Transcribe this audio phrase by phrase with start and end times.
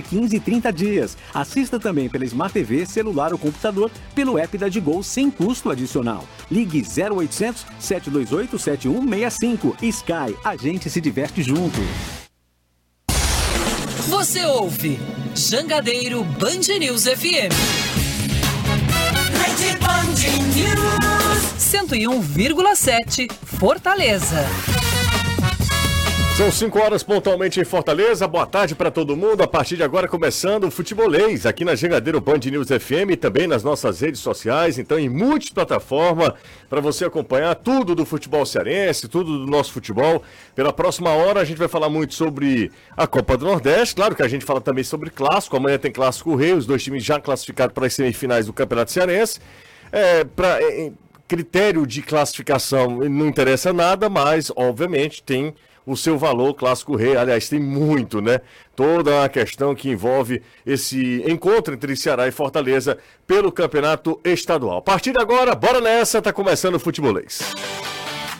[0.00, 1.18] 15 e 30 dias.
[1.34, 6.24] Assista também pela Smart TV, celular ou computador pelo app da Digol sem custo adicional.
[6.50, 9.76] Ligue 0800 728 7165.
[9.82, 11.80] Sky, a gente se diverte junto.
[14.08, 14.98] Você ouve
[15.34, 17.52] Jangadeiro Band News FM.
[19.38, 20.22] Rede Band
[20.54, 21.12] News
[21.58, 24.46] 101,7 Fortaleza.
[26.36, 28.26] São 5 horas pontualmente em Fortaleza.
[28.26, 29.42] Boa tarde para todo mundo.
[29.42, 33.46] A partir de agora começando o Futebolês aqui na Jangadeiro Band News FM e também
[33.46, 36.34] nas nossas redes sociais, então em multiplataforma
[36.70, 40.22] para você acompanhar tudo do futebol cearense, tudo do nosso futebol.
[40.54, 44.22] Pela próxima hora a gente vai falar muito sobre a Copa do Nordeste, claro que
[44.22, 45.58] a gente fala também sobre clássico.
[45.58, 49.38] Amanhã tem clássico Rei, os dois times já classificados para as semifinais do Campeonato Cearense.
[49.92, 50.58] É, para
[51.28, 55.54] critério de classificação não interessa nada, mas obviamente tem
[55.86, 57.16] o seu valor clássico rei.
[57.16, 58.40] Aliás, tem muito, né?
[58.74, 64.78] Toda a questão que envolve esse encontro entre Ceará e Fortaleza pelo campeonato estadual.
[64.78, 67.40] A partir de agora, bora nessa, tá começando o futebolês.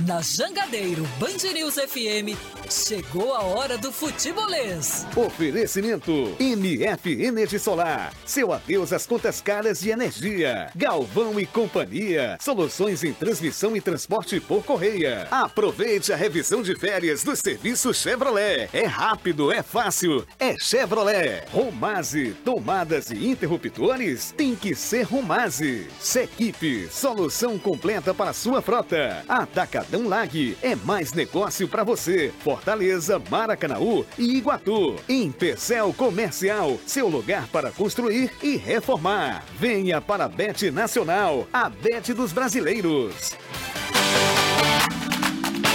[0.07, 2.37] Na Jangadeiro Band News FM,
[2.69, 5.07] chegou a hora do futebolês.
[5.15, 8.13] Oferecimento MF Energia Solar.
[8.25, 10.71] Seu adeus às contas caras de energia.
[10.75, 12.37] Galvão e Companhia.
[12.41, 15.29] Soluções em transmissão e transporte por correia.
[15.31, 18.71] Aproveite a revisão de férias do serviço Chevrolet.
[18.73, 21.45] É rápido, é fácil, é Chevrolet.
[21.53, 25.87] Romase, tomadas e interruptores tem que ser Romase.
[26.01, 29.23] Sequipe, solução completa para sua frota.
[29.29, 30.57] Atacadão Atacadão Lag.
[30.63, 32.33] É mais negócio para você.
[32.43, 34.97] Fortaleza, Maracanaú e Iguatu.
[35.09, 39.45] Em Pecel Comercial, seu lugar para construir e reformar.
[39.59, 43.37] Venha para a Bet Nacional, a Bet dos brasileiros.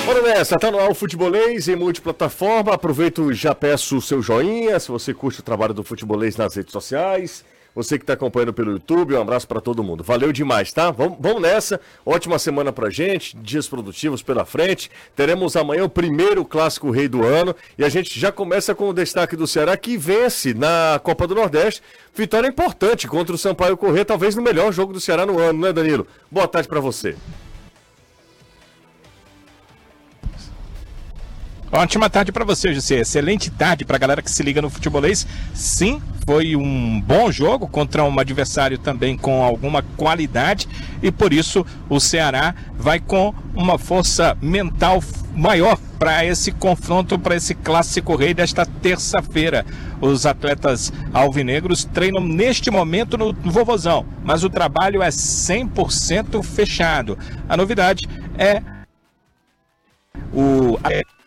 [0.06, 2.74] Bora nessa, tá no ar o Futebolês em multiplataforma.
[2.74, 6.56] Aproveito e já peço o seu joinha, se você curte o trabalho do Futebolês nas
[6.56, 7.44] redes sociais.
[7.78, 10.04] Você que está acompanhando pelo YouTube, um abraço para todo mundo.
[10.04, 10.90] Valeu demais, tá?
[10.90, 11.80] Vamos, nessa.
[12.04, 14.90] Ótima semana pra gente, dias produtivos pela frente.
[15.16, 18.94] Teremos amanhã o primeiro clássico rei do ano e a gente já começa com o
[18.94, 21.84] destaque do Ceará que vence na Copa do Nordeste.
[22.16, 25.72] Vitória importante contra o Sampaio Corrêa, talvez no melhor jogo do Ceará no ano, né,
[25.72, 26.08] Danilo?
[26.32, 27.16] Boa tarde para você.
[31.72, 33.00] Ótima tarde para você, José.
[33.00, 35.28] Excelente tarde para a galera que se liga no futebolês.
[35.54, 40.68] Sim, foi um bom jogo contra um adversário também com alguma qualidade
[41.04, 45.04] e por isso o Ceará vai com uma força mental
[45.36, 49.66] maior para esse confronto, para esse clássico rei desta terça-feira.
[50.00, 57.18] Os atletas alvinegros treinam neste momento no Vovozão, mas o trabalho é 100% fechado.
[57.50, 58.08] A novidade
[58.38, 58.62] é
[60.34, 60.78] o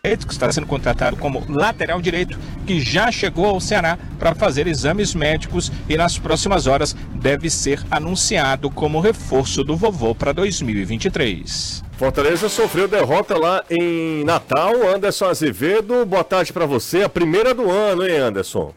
[0.03, 2.35] que está sendo contratado como lateral direito,
[2.65, 7.79] que já chegou ao Ceará para fazer exames médicos e nas próximas horas deve ser
[7.91, 11.83] anunciado como reforço do vovô para 2023.
[11.91, 14.73] Fortaleza sofreu derrota lá em Natal.
[14.91, 17.03] Anderson Azevedo, boa tarde para você.
[17.03, 18.73] A primeira do ano, hein, Anderson?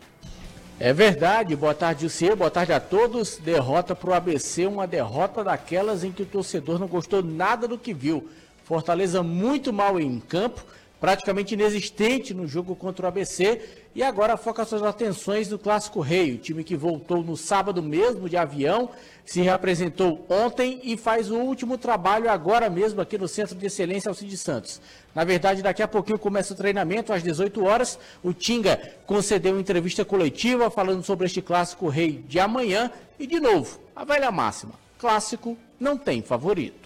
[0.78, 3.38] É verdade, boa tarde, José, boa tarde a todos.
[3.38, 7.78] Derrota para o ABC, uma derrota daquelas em que o torcedor não gostou nada do
[7.78, 8.28] que viu.
[8.64, 10.64] Fortaleza muito mal em campo,
[11.00, 13.60] praticamente inexistente no jogo contra o ABC
[13.94, 18.28] e agora foca suas atenções no Clássico Rei, o time que voltou no sábado mesmo
[18.28, 18.90] de avião,
[19.24, 24.08] se reapresentou ontem e faz o último trabalho agora mesmo aqui no Centro de Excelência
[24.08, 24.80] Alcide Santos.
[25.14, 27.98] Na verdade, daqui a pouquinho começa o treinamento, às 18 horas.
[28.22, 33.38] O Tinga concedeu uma entrevista coletiva falando sobre este Clássico Rei de amanhã e, de
[33.38, 36.83] novo, a velha máxima: clássico não tem favorito.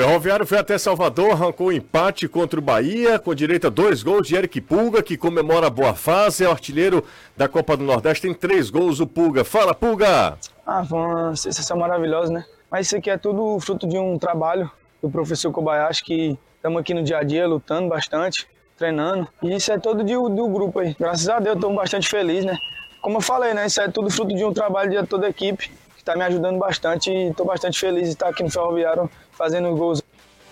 [0.00, 4.26] Ferroviário foi até Salvador, arrancou um empate contra o Bahia, com direito a dois gols
[4.26, 7.04] de Eric Pulga, que comemora a boa fase, é o artilheiro
[7.36, 9.44] da Copa do Nordeste, tem três gols o Pulga.
[9.44, 10.38] Fala, Pulga!
[10.66, 12.46] Ah, foi uma sensação maravilhosa, né?
[12.70, 14.70] Mas isso aqui é tudo fruto de um trabalho
[15.02, 19.28] do professor Kobayashi, que estamos aqui no dia a dia lutando bastante, treinando.
[19.42, 20.96] E isso é todo do, do grupo aí.
[20.98, 22.56] Graças a Deus, estou bastante feliz, né?
[23.02, 23.66] Como eu falei, né?
[23.66, 26.58] Isso é tudo fruto de um trabalho de toda a equipe, que está me ajudando
[26.58, 29.10] bastante e estou bastante feliz de estar aqui no Ferroviário
[29.40, 30.02] fazendo gols.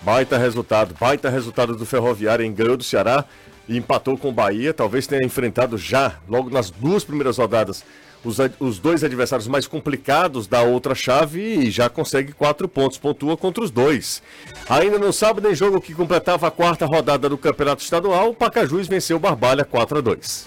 [0.00, 3.26] Baita resultado, baita resultado do Ferroviário em ganhou do Ceará
[3.69, 4.73] e empatou com o Bahia.
[4.73, 7.85] Talvez tenha enfrentado já, logo nas duas primeiras rodadas,
[8.25, 13.37] os, os dois adversários mais complicados da outra chave e já consegue quatro pontos, pontua
[13.37, 14.23] contra os dois.
[14.69, 18.88] Ainda no sábado, em jogo que completava a quarta rodada do Campeonato Estadual, o Pacajus
[18.88, 20.46] venceu o Barbalha 4 a 2.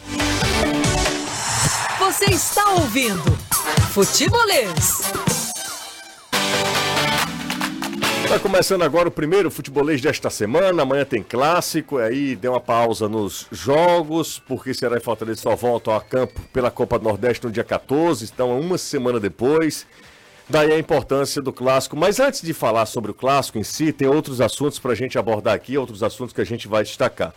[1.99, 3.31] Você está ouvindo
[3.91, 5.40] Futebolês.
[8.31, 10.83] Está começando agora o primeiro futebolês desta semana.
[10.83, 11.97] Amanhã tem clássico.
[11.97, 16.71] Aí deu uma pausa nos jogos, porque Ceará e Fortaleza só voltam a campo pela
[16.71, 18.31] Copa do Nordeste no dia 14.
[18.33, 19.85] Então, uma semana depois.
[20.47, 21.97] Daí a importância do clássico.
[21.97, 25.19] Mas antes de falar sobre o clássico em si, tem outros assuntos para a gente
[25.19, 27.33] abordar aqui, outros assuntos que a gente vai destacar.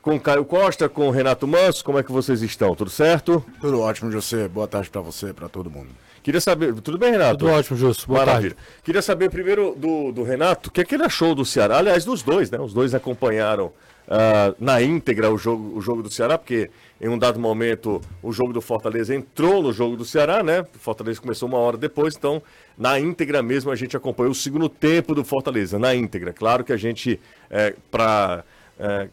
[0.00, 2.76] Com Caio Costa, com Renato Manso, como é que vocês estão?
[2.76, 3.44] Tudo certo?
[3.60, 4.46] Tudo ótimo, José.
[4.46, 5.88] Boa tarde para você, para todo mundo.
[6.26, 6.74] Queria saber.
[6.80, 7.38] Tudo bem, Renato?
[7.38, 8.08] Tudo ótimo, Justo.
[8.08, 8.56] Boa Maravilha.
[8.56, 8.82] tarde.
[8.82, 11.78] Queria saber primeiro do, do Renato, o que é que ele achou do Ceará?
[11.78, 12.58] Aliás, dos dois, né?
[12.58, 13.72] Os dois acompanharam
[14.08, 16.68] ah, na íntegra o jogo, o jogo do Ceará, porque
[17.00, 20.62] em um dado momento o jogo do Fortaleza entrou no jogo do Ceará, né?
[20.62, 22.42] O Fortaleza começou uma hora depois, então
[22.76, 26.32] na íntegra mesmo a gente acompanhou o segundo tempo do Fortaleza, na íntegra.
[26.32, 28.42] Claro que a gente, é, para
[28.80, 29.06] é,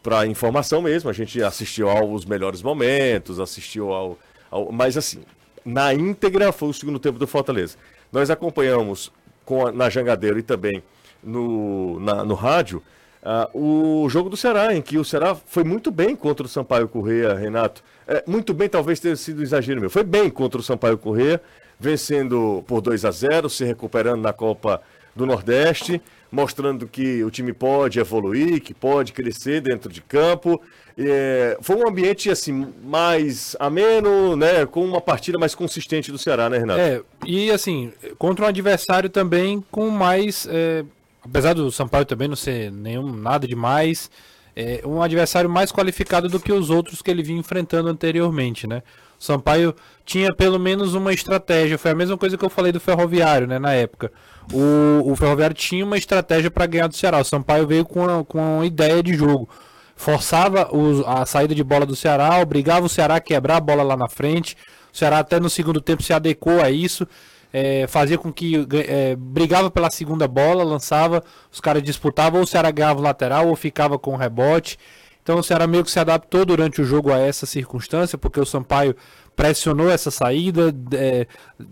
[0.00, 4.16] para informação mesmo, a gente assistiu aos melhores momentos, assistiu ao,
[4.48, 5.24] ao mas assim,
[5.64, 7.76] na íntegra foi o segundo tempo do Fortaleza.
[8.10, 9.12] Nós acompanhamos
[9.44, 10.82] com a- na Jangadeiro e também
[11.22, 12.82] no, na- no rádio
[13.24, 16.88] ah, o jogo do Ceará, em que o Ceará foi muito bem contra o Sampaio
[16.88, 17.80] Correia, Renato.
[18.04, 19.88] É, muito bem, talvez tenha sido exagero meu.
[19.88, 21.40] Foi bem contra o Sampaio Correia,
[21.78, 24.82] vencendo por 2 a 0 se recuperando na Copa
[25.14, 30.60] do Nordeste, mostrando que o time pode evoluir, que pode crescer dentro de campo.
[30.96, 36.48] É, foi um ambiente assim mais ameno, né, com uma partida mais consistente do Ceará,
[36.48, 36.80] né, Renato?
[36.80, 40.48] É, e assim, contra um adversário também com mais.
[40.50, 40.84] é,
[41.22, 44.10] apesar do Sampaio também não ser nenhum nada demais,
[44.56, 48.82] é um adversário mais qualificado do que os outros que ele vinha enfrentando anteriormente, né?
[49.22, 49.74] Sampaio
[50.04, 53.58] tinha pelo menos uma estratégia, foi a mesma coisa que eu falei do Ferroviário, né,
[53.58, 54.10] na época.
[54.52, 57.18] O, o Ferroviário tinha uma estratégia para ganhar do Ceará.
[57.20, 59.48] O Sampaio veio com uma, com uma ideia de jogo.
[59.94, 63.82] Forçava os- a saída de bola do Ceará, obrigava o Ceará a quebrar a bola
[63.82, 64.56] lá na frente.
[64.92, 67.06] O Ceará até no segundo tempo se adequou a isso.
[67.54, 71.22] é, fazia com que é, brigava pela segunda bola, lançava,
[71.52, 74.78] os caras disputavam, ou o Ceará ganhava o lateral, ou ficava com o rebote.
[75.22, 78.44] Então o Ceará meio que se adaptou durante o jogo a essa circunstância, porque o
[78.44, 78.96] Sampaio
[79.36, 81.26] pressionou essa saída, é,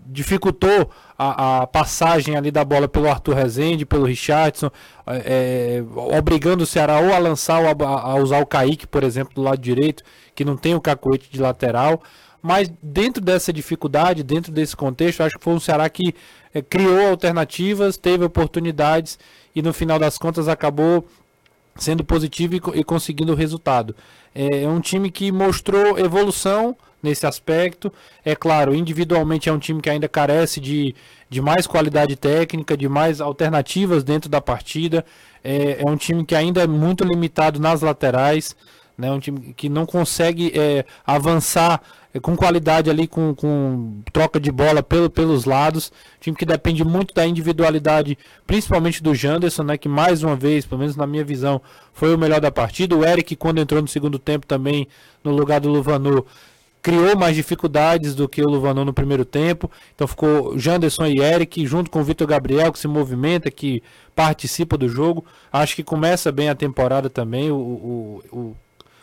[0.07, 4.71] dificultou a, a passagem ali da bola pelo Arthur Rezende, pelo Richardson,
[5.05, 9.03] é, é, obrigando o Ceará ou a lançar ou a, a usar o Kaique, por
[9.03, 10.01] exemplo, do lado direito,
[10.33, 12.01] que não tem o cacoete de lateral.
[12.41, 16.15] Mas dentro dessa dificuldade, dentro desse contexto, acho que foi um Ceará que
[16.53, 19.19] é, criou alternativas, teve oportunidades
[19.55, 21.05] e no final das contas acabou
[21.81, 23.95] sendo positivo e, e conseguindo o resultado.
[24.35, 27.91] É, é um time que mostrou evolução nesse aspecto.
[28.23, 30.95] É claro, individualmente é um time que ainda carece de,
[31.27, 35.03] de mais qualidade técnica, de mais alternativas dentro da partida.
[35.43, 38.55] É, é um time que ainda é muito limitado nas laterais.
[38.97, 41.81] Né, um time que não consegue é, avançar
[42.19, 45.91] com qualidade ali, com, com troca de bola pelo, pelos lados.
[46.19, 50.79] Time que depende muito da individualidade, principalmente do Janderson, né, que mais uma vez, pelo
[50.79, 51.61] menos na minha visão,
[51.93, 52.95] foi o melhor da partida.
[52.97, 54.87] O Eric, quando entrou no segundo tempo também,
[55.23, 56.25] no lugar do Luvanu,
[56.81, 59.69] criou mais dificuldades do que o Luvanor no primeiro tempo.
[59.95, 63.83] Então ficou Janderson e Eric, junto com o Vitor Gabriel, que se movimenta, que
[64.15, 65.23] participa do jogo.
[65.53, 67.51] Acho que começa bem a temporada também.
[67.51, 68.55] O, o, o-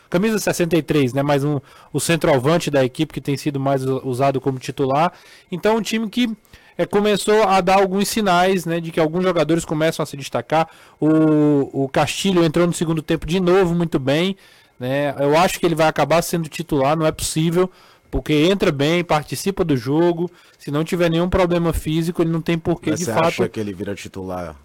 [0.09, 1.21] camisa 63, né?
[1.21, 1.59] Mais um,
[1.93, 5.13] o centroavante da equipe que tem sido mais usado como titular.
[5.51, 6.29] Então, um time que
[6.77, 8.79] é, começou a dar alguns sinais, né?
[8.79, 10.69] De que alguns jogadores começam a se destacar.
[10.99, 14.35] O, o Castilho entrou no segundo tempo de novo muito bem.
[14.79, 15.13] Né?
[15.19, 17.69] Eu acho que ele vai acabar sendo titular, não é possível,
[18.09, 20.31] porque entra bem, participa do jogo.
[20.57, 23.25] Se não tiver nenhum problema físico, ele não tem porquê Mas de você fato.
[23.25, 24.55] acha que ele vira titular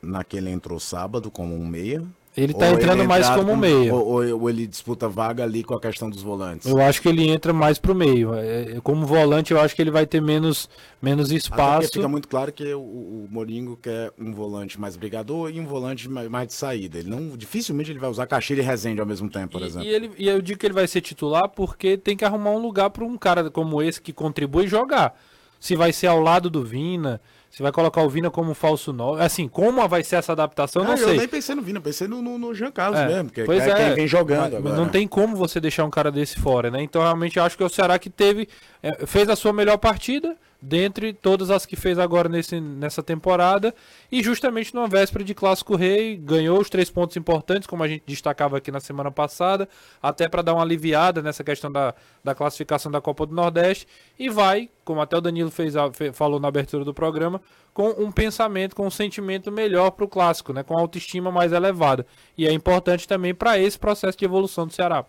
[0.00, 2.02] naquele entrou sábado como um meia?
[2.40, 3.92] Ele tá Ou entrando mais entrado como meia.
[3.92, 6.68] Ou, ou- ele disputa vaga ali com a questão dos volantes?
[6.70, 8.32] Eu acho que ele entra mais pro meio.
[8.34, 10.68] É, é, Como volante, eu acho que ele vai ter menos,
[11.02, 11.90] menos espaço.
[11.92, 16.08] fica muito claro que o, o Moringo quer um volante mais brigador e um volante
[16.08, 16.98] mais, mais de saída.
[16.98, 19.88] Ele não, dificilmente ele vai usar Caxilha e Rezende ao mesmo tempo, por E, exemplo.
[19.88, 22.58] e ele, e eu digo que ele vai ser titular porque tem que arrumar um
[22.62, 25.18] lugar para um cara como esse que contribui jogar.
[25.58, 29.22] Se vai ser ao lado do Vina, se vai colocar o Vina como falso 9.
[29.22, 31.14] Assim, como vai ser essa adaptação, eu não Ah, sei.
[31.14, 33.64] Eu nem pensei no Vina, pensei no, no, no Jean Carlos É, mesmo, que pois
[33.64, 34.76] que é é, quem vem jogando agora.
[34.76, 36.82] Não tem como você deixar um cara desse fora, né?
[36.82, 38.48] Então realmente eu acho que é o Ceará que teve,
[38.82, 43.74] é, fez a sua melhor partida dentre todas as que fez agora nesse, nessa temporada
[44.10, 48.02] e justamente numa véspera de Clássico Rei ganhou os três pontos importantes, como a gente
[48.06, 49.68] destacava aqui na semana passada,
[50.02, 53.86] até para dar uma aliviada nessa questão da, da classificação da Copa do Nordeste
[54.18, 55.74] e vai, como até o Danilo fez
[56.12, 57.40] falou na abertura do programa,
[57.72, 60.64] com um pensamento, com um sentimento melhor para o clássico, né?
[60.64, 62.04] com autoestima mais elevada.
[62.36, 65.04] E é importante também para esse processo de evolução do Ceará.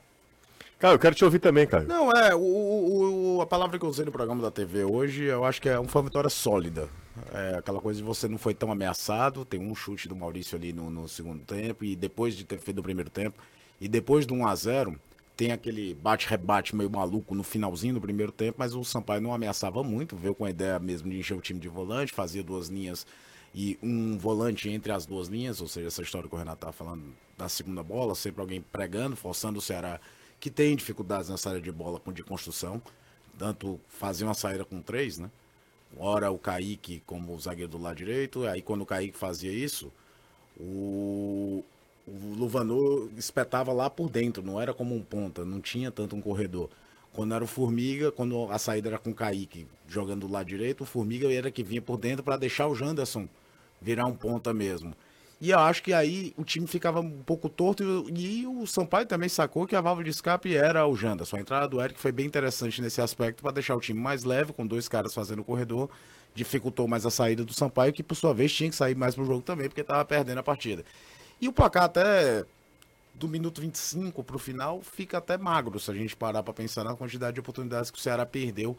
[0.79, 1.88] Caio, eu quero te ouvir também, Caio.
[1.88, 2.39] Não, é, o,
[3.38, 5.77] o- a palavra que eu usei no programa da TV hoje, eu acho que é
[5.77, 6.88] uma vitória sólida.
[7.33, 10.71] É aquela coisa de você não foi tão ameaçado, tem um chute do Maurício ali
[10.71, 13.38] no, no segundo tempo, e depois de ter feito o primeiro tempo,
[13.81, 15.00] e depois do 1 a 0
[15.36, 19.83] tem aquele bate-rebate meio maluco no finalzinho do primeiro tempo, mas o Sampaio não ameaçava
[19.83, 23.05] muito, veio com a ideia mesmo de encher o time de volante, fazia duas linhas
[23.55, 26.74] e um volante entre as duas linhas, ou seja, essa história que o Renato estava
[26.74, 27.03] falando
[27.38, 30.00] da segunda bola, sempre alguém pregando, forçando o Ceará,
[30.39, 32.81] que tem dificuldades nessa área de bola de construção,
[33.38, 35.29] tanto fazer uma saída com três, né?
[35.98, 39.91] Ora o Kaique como zagueiro do lado direito, aí quando o Kaique fazia isso,
[40.60, 41.63] o,
[42.08, 46.22] o Luvanor espetava lá por dentro, não era como um ponta, não tinha tanto um
[46.22, 46.69] corredor.
[47.12, 50.81] Quando era o Formiga, quando a saída era com o Kaique jogando do lado direito,
[50.81, 53.27] o Formiga era que vinha por dentro para deixar o Janderson
[53.81, 54.93] virar um ponta mesmo.
[55.41, 59.29] E eu acho que aí o time ficava um pouco torto e, o Sampaio também
[59.29, 61.38] sacou que a válvula de escape era o Janderson.
[61.38, 64.51] A entrada do Eric foi bem interessante nesse aspecto para deixar o time mais leve,
[64.51, 65.89] com dois caras fazendo o corredor.
[66.36, 69.25] Dificultou mais a saída do Sampaio, que por sua vez tinha que sair mais pro
[69.25, 70.84] jogo também, porque estava perdendo a partida.
[71.39, 72.43] E o placar até
[73.13, 76.84] do minuto 25 para o final fica até magro se a gente parar para pensar
[76.84, 78.77] na quantidade de oportunidades que o Ceará perdeu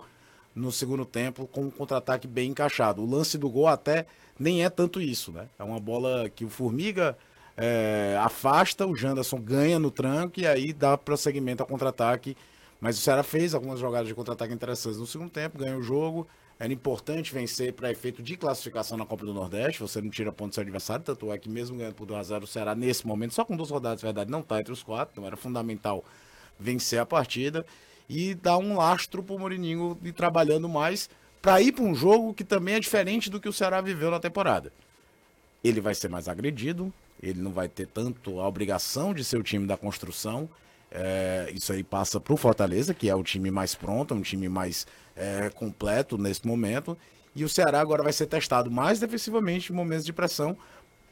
[0.54, 3.02] no segundo tempo com um contra-ataque bem encaixado.
[3.02, 4.06] O lance do gol até
[4.38, 5.48] nem é tanto isso, né?
[5.58, 7.16] É uma bola que o Formiga
[7.56, 12.36] é, afasta, o Janderson ganha no tranco e aí dá prosseguimento ao contra-ataque.
[12.80, 16.26] Mas o Ceará fez algumas jogadas de contra-ataque interessantes no segundo tempo, ganhou o jogo.
[16.58, 19.80] Era importante vencer para efeito de classificação na Copa do Nordeste.
[19.80, 22.46] Você não tira ponto do seu adversário, tanto é que mesmo ganhando por 2x0, o
[22.46, 25.12] Ceará nesse momento, só com duas rodadas, verdade, não está entre os quatro.
[25.12, 26.04] Então era fundamental
[26.58, 27.64] vencer a partida
[28.10, 31.08] e dar um lastro pro Morininho ir trabalhando mais
[31.40, 34.18] para ir para um jogo que também é diferente do que o Ceará viveu na
[34.18, 34.72] temporada.
[35.62, 39.44] Ele vai ser mais agredido, ele não vai ter tanto a obrigação de ser o
[39.44, 40.48] time da construção.
[40.90, 44.48] É, isso aí passa para o Fortaleza, que é o time mais pronto, um time
[44.48, 46.98] mais é, completo nesse momento.
[47.36, 50.56] E o Ceará agora vai ser testado mais defensivamente em momentos de pressão,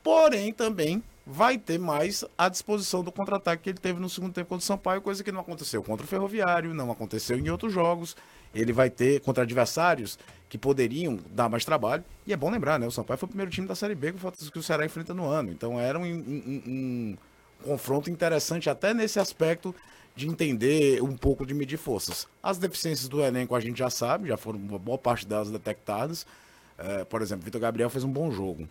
[0.02, 1.00] porém também
[1.30, 4.66] vai ter mais à disposição do contra-ataque que ele teve no segundo tempo contra o
[4.66, 8.16] Sampaio, coisa que não aconteceu contra o Ferroviário, não aconteceu em outros jogos.
[8.54, 10.18] Ele vai ter contra adversários
[10.48, 12.02] que poderiam dar mais trabalho.
[12.26, 12.86] E é bom lembrar, né?
[12.86, 14.14] O Sampaio foi o primeiro time da Série B
[14.50, 15.52] que o Ceará enfrenta no ano.
[15.52, 17.16] Então era um, um, um
[17.62, 19.74] confronto interessante até nesse aspecto
[20.16, 22.26] de entender um pouco de medir forças.
[22.42, 26.26] As deficiências do elenco a gente já sabe, já foram uma boa parte delas detectadas.
[26.78, 28.66] É, por exemplo, Vitor Gabriel fez um bom jogo.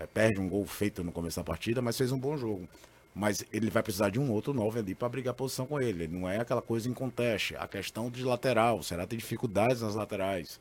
[0.00, 2.66] É, perde um gol feito no começo da partida, mas fez um bom jogo.
[3.14, 6.08] Mas ele vai precisar de um outro 9 ali para brigar posição com ele.
[6.08, 7.54] Não é aquela coisa em conteste.
[7.56, 8.78] A questão de lateral.
[8.78, 10.58] O Ceará tem dificuldades nas laterais.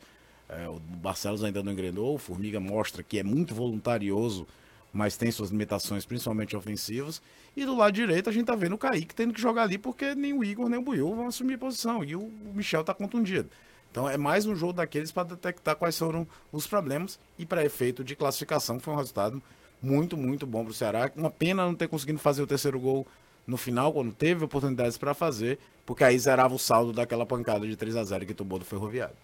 [0.49, 2.15] É, o Barcelos ainda não engrenou.
[2.15, 4.45] O Formiga mostra que é muito voluntarioso,
[4.91, 7.21] mas tem suas limitações, principalmente ofensivas.
[7.55, 10.15] E do lado direito a gente tá vendo o Kaique tendo que jogar ali porque
[10.15, 12.03] nem o Igor nem o Buiu vão assumir posição.
[12.03, 13.49] E o Michel tá contundido.
[13.91, 18.03] Então é mais um jogo daqueles para detectar quais foram os problemas e para efeito
[18.03, 19.41] de classificação foi um resultado
[19.81, 21.11] muito, muito bom para o Ceará.
[21.15, 23.07] Uma pena não ter conseguido fazer o terceiro gol
[23.47, 27.75] no final, quando teve oportunidades para fazer, porque aí zerava o saldo daquela pancada de
[27.75, 29.15] 3 a 0 que tomou do Ferroviário.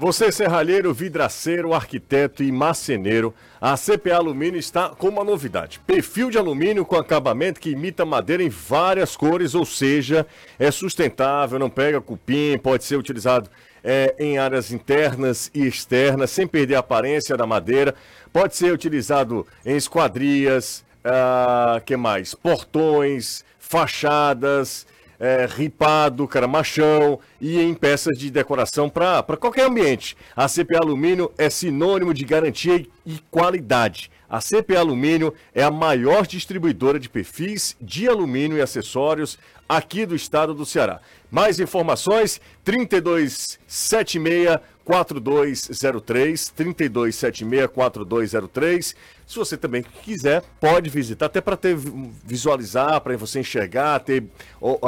[0.00, 5.78] Você, serralheiro, vidraceiro, arquiteto e marceneiro, a CPA Alumínio está com uma novidade.
[5.86, 10.26] Perfil de alumínio com acabamento que imita madeira em várias cores, ou seja,
[10.58, 13.50] é sustentável, não pega cupim, pode ser utilizado
[13.84, 17.94] é, em áreas internas e externas, sem perder a aparência da madeira.
[18.32, 22.34] Pode ser utilizado em esquadrias, ah, que mais?
[22.34, 24.86] Portões, fachadas,
[25.20, 30.16] é, ripado, caramachão e em peças de decoração para qualquer ambiente.
[30.34, 34.10] A CPA Alumínio é sinônimo de garantia e, qualidade.
[34.28, 40.16] A CPA Alumínio é a maior distribuidora de perfis de alumínio e acessórios aqui do
[40.16, 41.00] estado do Ceará.
[41.30, 48.96] Mais informações: 3276 4203 3276 4203.
[49.30, 54.24] Se você também quiser, pode visitar, até para ter visualizar, para você enxergar, ter
[54.60, 54.78] uh,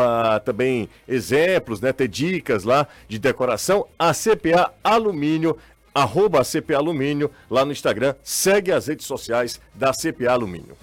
[0.45, 3.87] também exemplos, né, ter dicas lá de decoração.
[3.97, 5.57] A CPA Alumínio,
[5.95, 8.17] arroba CPA Alumínio, lá no Instagram.
[8.25, 10.77] Segue as redes sociais da CPA Alumínio.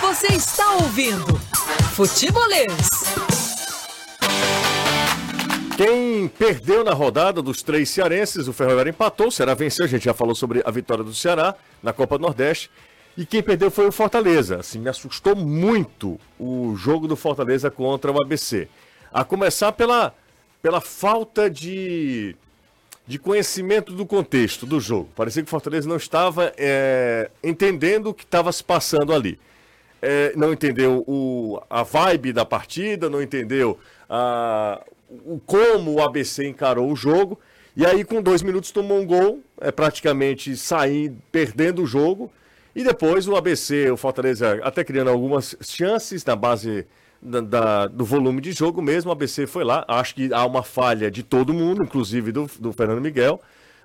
[0.00, 1.36] Você está ouvindo
[1.94, 3.35] Futebolês.
[5.76, 10.06] Quem perdeu na rodada dos três cearenses, o Ferroviário empatou, o Ceará venceu, a gente
[10.06, 12.70] já falou sobre a vitória do Ceará na Copa do Nordeste.
[13.14, 14.60] E quem perdeu foi o Fortaleza.
[14.60, 18.68] Assim, me assustou muito o jogo do Fortaleza contra o ABC.
[19.12, 20.14] A começar pela,
[20.62, 22.34] pela falta de,
[23.06, 25.10] de conhecimento do contexto do jogo.
[25.14, 29.38] Parecia que o Fortaleza não estava é, entendendo o que estava se passando ali.
[30.00, 33.78] é, não entendeu o, a vibe da partida, não entendeu
[34.08, 37.38] a, o, como o ABC encarou o jogo.
[37.76, 42.32] E aí, com dois minutos, tomou um gol, é praticamente sair perdendo o jogo.
[42.74, 46.86] E depois o ABC, o Fortaleza, até criando algumas chances na base
[47.20, 49.10] da, da, do volume de jogo mesmo.
[49.10, 49.84] O ABC foi lá.
[49.88, 53.40] Acho que há uma falha de todo mundo, inclusive do, do Fernando Miguel.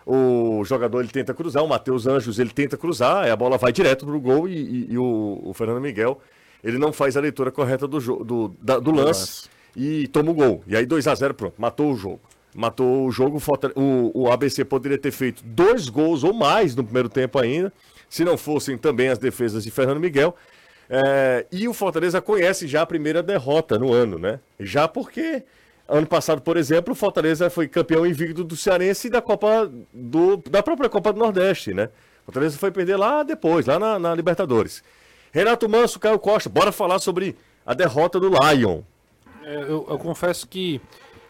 [0.05, 4.05] O jogador ele tenta cruzar, o Matheus Anjos ele tenta cruzar, a bola vai direto
[4.05, 6.19] pro gol e, e, e o, o, Fernando Miguel
[6.63, 10.63] ele não faz a leitura correta do, do, da, do lance e toma o gol.
[10.67, 12.21] E aí 2 a 0 pronto, matou o jogo.
[12.53, 13.41] Matou o jogo,
[13.75, 17.71] o, o ABC poderia ter feito dois gols ou mais no primeiro tempo ainda,
[18.09, 20.35] se não fossem também as defesas de Fernando Miguel.
[20.89, 24.41] É, e o Fortaleza conhece já a primeira derrota no ano, né?
[24.59, 25.43] Já porque
[25.87, 30.37] ano passado, por exemplo, o Fortaleza foi campeão invicto do Cearense e da Copa do,
[30.49, 31.85] da própria Copa do Nordeste, né?
[32.23, 34.83] O Fortaleza foi perder lá depois, lá na, na Libertadores.
[35.31, 38.81] Renato Manso, Caio Costa, bora falar sobre a derrota do Lion.
[39.43, 40.79] É, eu, eu, confesso que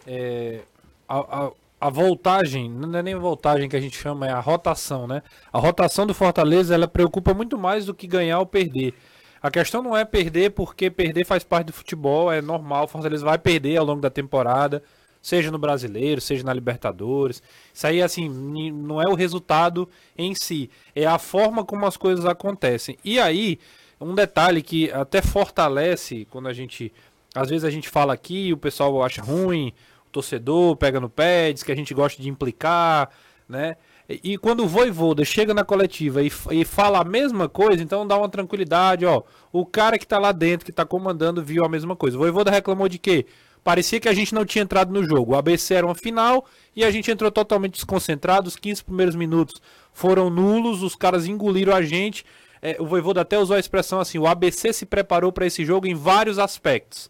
[0.06, 0.62] é,
[1.08, 5.08] a, a, a, voltagem, não é nem voltagem que a gente chama, é a rotação,
[5.08, 5.22] né?
[5.52, 8.94] A rotação do Fortaleza, ela preocupa muito mais do que ganhar ou perder.
[9.42, 12.84] A questão não é perder porque perder faz parte do futebol, é normal.
[12.84, 14.84] O Fortaleza vai perder ao longo da temporada,
[15.22, 17.42] seja no Brasileiro, seja na Libertadores.
[17.74, 22.26] Isso aí, assim, não é o resultado em si, é a forma como as coisas
[22.26, 22.98] acontecem.
[23.04, 23.58] E aí,
[24.00, 26.92] um detalhe que até fortalece quando a gente.
[27.34, 29.74] Às vezes a gente fala aqui, o pessoal acha ruim,
[30.08, 33.10] o torcedor pega no pé, diz que a gente gosta de implicar,
[33.48, 33.78] né?
[34.24, 38.18] E quando o Voivoda chega na coletiva e, e fala a mesma coisa, então dá
[38.18, 39.24] uma tranquilidade, ó.
[39.54, 42.18] O cara que tá lá dentro, que tá comandando, viu a mesma coisa.
[42.18, 43.26] O Voivoda reclamou de quê?
[43.64, 45.34] Parecia que a gente não tinha entrado no jogo.
[45.34, 46.46] O ABC era uma final
[46.76, 48.48] e a gente entrou totalmente desconcentrado.
[48.48, 49.62] Os 15 primeiros minutos
[49.94, 52.26] foram nulos, os caras engoliram a gente.
[52.62, 55.88] É, o Voivoda até usou a expressão assim: o ABC se preparou para esse jogo
[55.88, 57.10] em vários aspectos.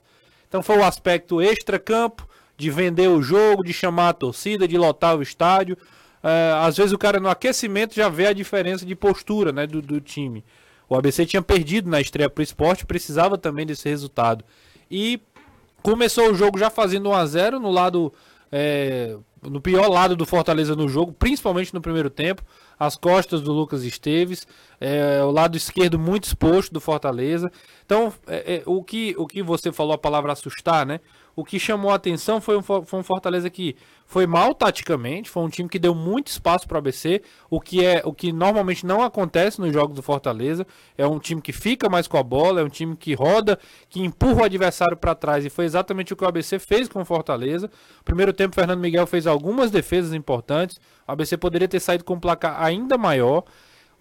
[0.51, 2.27] Então foi o aspecto extra-campo,
[2.57, 5.77] de vender o jogo, de chamar a torcida, de lotar o estádio.
[6.21, 9.81] É, às vezes o cara no aquecimento já vê a diferença de postura né, do,
[9.81, 10.43] do time.
[10.89, 14.43] O ABC tinha perdido na estreia para o esporte, precisava também desse resultado.
[14.91, 15.21] E
[15.81, 18.11] começou o jogo já fazendo 1 a 0 no lado.
[18.51, 22.43] É, no pior lado do Fortaleza no jogo, principalmente no primeiro tempo.
[22.81, 24.47] As costas do Lucas Esteves,
[24.79, 27.51] é, o lado esquerdo muito exposto do Fortaleza.
[27.85, 30.99] Então, é, é, o, que, o que você falou, a palavra assustar, né?
[31.35, 35.41] O que chamou a atenção foi um, foi um Fortaleza que foi mal taticamente, foi
[35.43, 38.85] um time que deu muito espaço para o ABC, o que é o que normalmente
[38.85, 40.67] não acontece nos jogos do Fortaleza.
[40.97, 43.57] É um time que fica mais com a bola, é um time que roda,
[43.89, 47.01] que empurra o adversário para trás e foi exatamente o que o ABC fez com
[47.01, 47.71] o Fortaleza.
[48.03, 50.77] Primeiro tempo, Fernando Miguel fez algumas defesas importantes.
[51.07, 53.45] O ABC poderia ter saído com um placar ainda maior.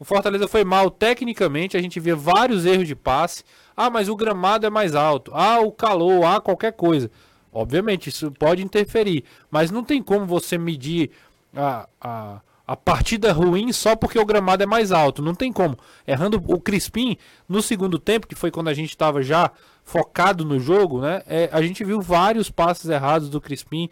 [0.01, 3.45] O Fortaleza foi mal tecnicamente, a gente vê vários erros de passe.
[3.77, 5.31] Ah, mas o gramado é mais alto.
[5.35, 7.11] Ah, o calor, ah, qualquer coisa.
[7.53, 11.11] Obviamente, isso pode interferir, mas não tem como você medir
[11.55, 15.21] a, a, a partida ruim só porque o gramado é mais alto.
[15.21, 15.77] Não tem como.
[16.07, 19.51] Errando o Crispim no segundo tempo, que foi quando a gente estava já
[19.85, 21.23] focado no jogo, né?
[21.27, 23.91] É, a gente viu vários passes errados do Crispim,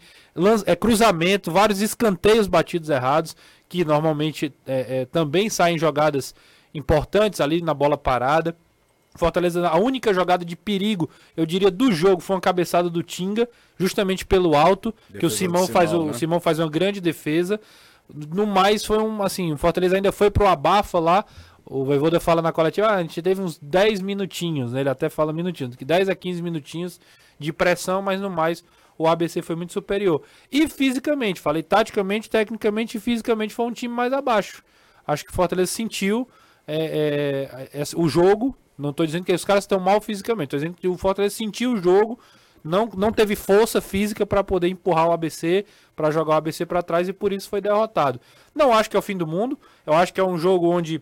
[0.65, 3.35] é, cruzamento, vários escanteios batidos errados,
[3.69, 6.33] que normalmente é, é, também saem jogadas
[6.73, 8.57] importantes ali na bola parada.
[9.15, 13.47] Fortaleza, a única jogada de perigo, eu diria, do jogo foi uma cabeçada do Tinga,
[13.77, 16.13] justamente pelo alto, defesa que o Simão, faz, o, né?
[16.13, 17.59] Simão faz uma grande defesa.
[18.13, 21.25] No mais, foi um, assim, o Fortaleza ainda foi pro abafa lá,
[21.65, 24.79] o Voivoda fala na coletiva, ah, a gente teve uns 10 minutinhos, né?
[24.79, 26.99] ele até fala minutinhos, que 10 a 15 minutinhos
[27.37, 28.63] de pressão, mas no mais
[28.99, 30.21] o ABC foi muito superior.
[30.51, 34.61] E fisicamente, falei taticamente, tecnicamente e fisicamente foi um time mais abaixo.
[35.07, 36.27] Acho que o Fortaleza sentiu
[36.67, 40.59] é, é, é, o jogo, não estou dizendo que os caras estão mal fisicamente, estou
[40.59, 42.19] dizendo que o Fortaleza sentiu o jogo,
[42.61, 46.83] não, não teve força física para poder empurrar o ABC, para jogar o ABC para
[46.83, 48.19] trás e por isso foi derrotado.
[48.53, 51.01] Não acho que é o fim do mundo, eu acho que é um jogo onde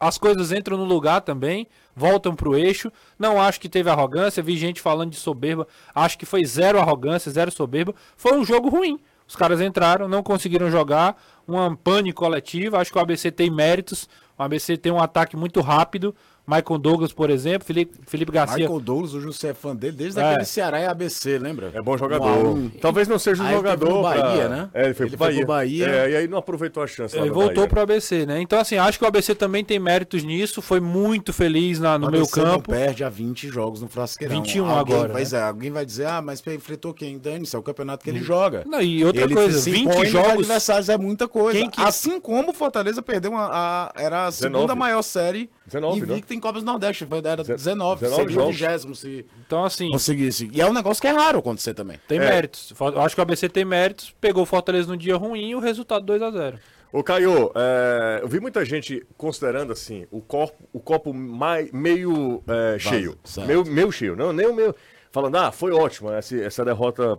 [0.00, 2.90] as coisas entram no lugar também, voltam para o eixo.
[3.18, 7.30] Não acho que teve arrogância, vi gente falando de soberba, acho que foi zero arrogância,
[7.30, 7.94] zero soberba.
[8.16, 8.98] Foi um jogo ruim.
[9.26, 12.78] Os caras entraram, não conseguiram jogar, uma pane coletiva.
[12.78, 16.14] Acho que o ABC tem méritos, o ABC tem um ataque muito rápido,
[16.46, 18.58] Michael Douglas, por exemplo, Felipe, Felipe Garcia.
[18.58, 20.24] Michael Douglas, o José é fã dele desde é.
[20.24, 21.70] aquele Ceará e ABC, lembra?
[21.72, 22.46] É bom jogador.
[22.46, 23.90] Um, Talvez não seja um aí jogador.
[23.90, 24.48] Ele Bahia, pra...
[24.48, 24.70] né?
[24.74, 25.36] É, ele foi ele pro Bahia.
[25.36, 25.86] Foi pro Bahia.
[25.88, 27.16] É, e aí não aproveitou a chance.
[27.16, 28.40] Ele voltou pro ABC, né?
[28.40, 30.60] Então, assim, acho que o ABC também tem méritos nisso.
[30.60, 32.70] Foi muito feliz na, no meu campo.
[32.72, 34.42] Não perde a 20 jogos no Frasqueirão.
[34.42, 35.12] 21 alguém, agora.
[35.12, 35.38] Pois né?
[35.38, 37.18] é, alguém vai dizer, ah, mas enfrentou quem?
[37.18, 38.64] Dane, isso é o campeonato que ele joga.
[38.66, 40.30] Não, e outra ele coisa, 20 jogos.
[40.40, 41.68] adversários é muita coisa.
[41.68, 41.80] Que...
[41.80, 44.78] Assim como o Fortaleza perdeu uma, a, era a segunda 19.
[44.78, 46.06] maior série 19, não?
[46.14, 49.90] Invicto em Copas do Nordeste, foi, era 19, 19 seria o vigésimo se Então, assim,
[49.90, 50.50] conseguisse.
[50.52, 51.98] E é um negócio que é raro acontecer também.
[52.08, 52.20] tem É.
[52.20, 52.72] méritos.
[52.78, 54.14] Eu acho que o ABC tem méritos.
[54.20, 56.58] Pegou o Fortaleza no dia ruim e o resultado 2 a 0
[56.92, 62.42] Ô, Caio, é, eu vi muita gente considerando assim, o copo, o copo mai- meio
[62.46, 63.16] é, cheio.
[63.24, 63.46] certo.
[63.46, 64.74] Meio, meio cheio, não, nem o meu.
[65.10, 67.18] Falando, ah, foi ótimo essa, essa derrota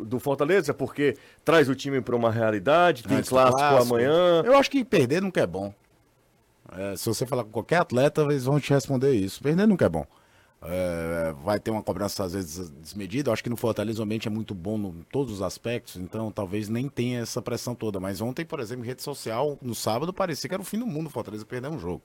[0.00, 3.94] do Fortaleza, porque traz o time para uma realidade, tem clássico, clássico.
[3.94, 4.42] amanhã.
[4.44, 5.74] Eu acho que perder nunca é bom.
[6.72, 9.42] É, se você falar com qualquer atleta, eles vão te responder isso.
[9.42, 10.06] Perder nunca é bom.
[10.62, 13.30] É, vai ter uma cobrança às vezes desmedida.
[13.30, 16.30] Eu acho que no Fortaleza o ambiente é muito bom em todos os aspectos, então
[16.30, 17.98] talvez nem tenha essa pressão toda.
[17.98, 20.86] Mas ontem, por exemplo, em rede social, no sábado, parecia que era o fim do
[20.86, 22.02] mundo o Fortaleza perder um jogo.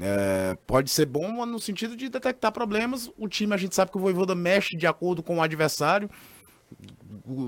[0.00, 3.10] É, pode ser bom no sentido de detectar problemas.
[3.16, 6.10] O time, a gente sabe que o Voivoda mexe de acordo com o adversário,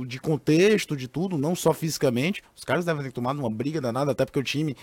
[0.07, 2.43] de contexto, de tudo, não só fisicamente.
[2.57, 4.77] Os caras devem ter tomado uma briga danada, até porque o time.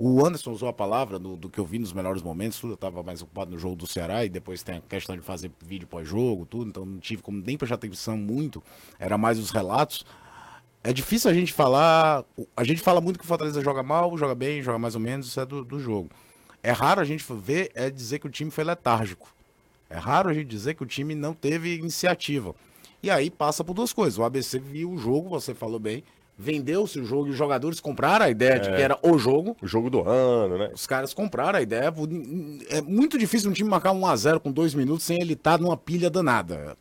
[0.00, 2.74] O Anderson usou a palavra do, do que eu vi nos melhores momentos, tudo.
[2.74, 5.50] Eu tava mais ocupado no jogo do Ceará e depois tem a questão de fazer
[5.60, 6.68] vídeo pós-jogo, tudo.
[6.68, 8.62] Então não tive como nem prestar atenção muito,
[8.96, 10.06] era mais os relatos.
[10.84, 12.24] É difícil a gente falar.
[12.56, 15.26] A gente fala muito que o Fortaleza joga mal, joga bem, joga mais ou menos,
[15.26, 16.08] isso é do, do jogo.
[16.62, 19.34] É raro a gente ver, é dizer que o time foi letárgico.
[19.90, 22.54] É raro a gente dizer que o time não teve iniciativa.
[23.02, 24.16] E aí passa por duas coisas.
[24.16, 26.04] O ABC viu o jogo, você falou bem,
[26.38, 29.56] vendeu-se o jogo e os jogadores compraram a ideia de que era o jogo.
[29.60, 30.70] O jogo do ano, né?
[30.72, 31.92] Os caras compraram a ideia.
[32.70, 36.08] É muito difícil um time marcar 1x0 com dois minutos sem ele estar numa pilha
[36.08, 36.76] danada.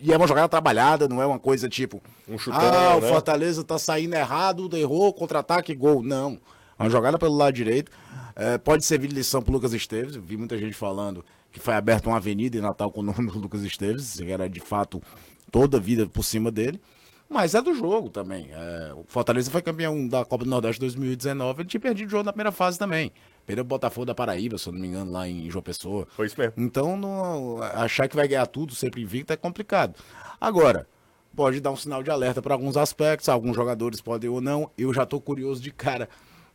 [0.00, 2.00] E é uma jogada trabalhada, não é uma coisa tipo.
[2.26, 3.08] Um chutão, ah, o né?
[3.08, 6.02] Fortaleza tá saindo errado, errou, contra-ataque, gol.
[6.02, 6.38] Não.
[6.78, 7.92] É uma jogada pelo lado direito.
[8.34, 10.16] É, pode servir de lição pro Lucas Esteves.
[10.16, 13.30] Eu vi muita gente falando que foi aberta uma avenida em Natal com o nome
[13.30, 14.16] do Lucas Esteves.
[14.16, 15.02] que Era de fato
[15.50, 16.80] toda a vida por cima dele.
[17.28, 18.48] Mas é do jogo também.
[18.52, 21.62] É, o Fortaleza foi campeão da Copa do Nordeste 2019.
[21.62, 23.10] Ele tinha perdido o jogo na primeira fase também.
[23.44, 26.06] Perdeu o Botafogo da Paraíba, se eu não me engano, lá em João Pessoa.
[26.14, 26.54] Foi isso mesmo.
[26.56, 29.96] Então, não- achar que vai ganhar tudo sempre invicto é complicado.
[30.40, 30.86] Agora,
[31.34, 34.70] pode dar um sinal de alerta para alguns aspectos, alguns jogadores podem ou não.
[34.78, 36.08] Eu já tô curioso de cara.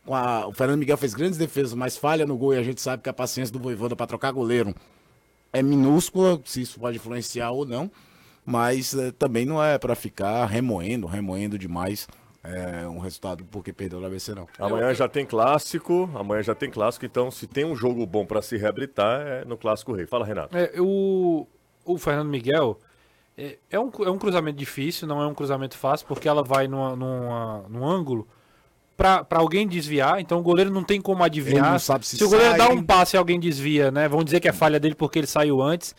[0.06, 3.02] A- o Fernando Miguel fez grandes defesas, mas falha no gol e a gente sabe
[3.02, 4.74] que a paciência do Voivoda para trocar goleiro
[5.52, 7.90] é minúscula, se isso pode influenciar ou não.
[8.44, 12.08] Mas eh, também não é para ficar remoendo, remoendo demais
[12.42, 14.48] eh, um resultado porque perdeu o ABC, não.
[14.58, 18.42] Amanhã já tem clássico, amanhã já tem clássico, então se tem um jogo bom para
[18.42, 20.06] se reabilitar é no Clássico Rei.
[20.06, 20.56] Fala, Renato.
[20.56, 21.46] É, o,
[21.84, 22.78] o Fernando Miguel
[23.38, 26.66] é, é, um, é um cruzamento difícil, não é um cruzamento fácil, porque ela vai
[26.66, 28.26] numa, numa, num ângulo
[28.96, 31.64] pra pra alguém desviar, então o goleiro não tem como adivinhar.
[31.64, 32.58] Ele não sabe se o goleiro sai.
[32.58, 34.08] dá um passe e alguém desvia, né?
[34.08, 35.94] Vão dizer que é falha dele porque ele saiu antes.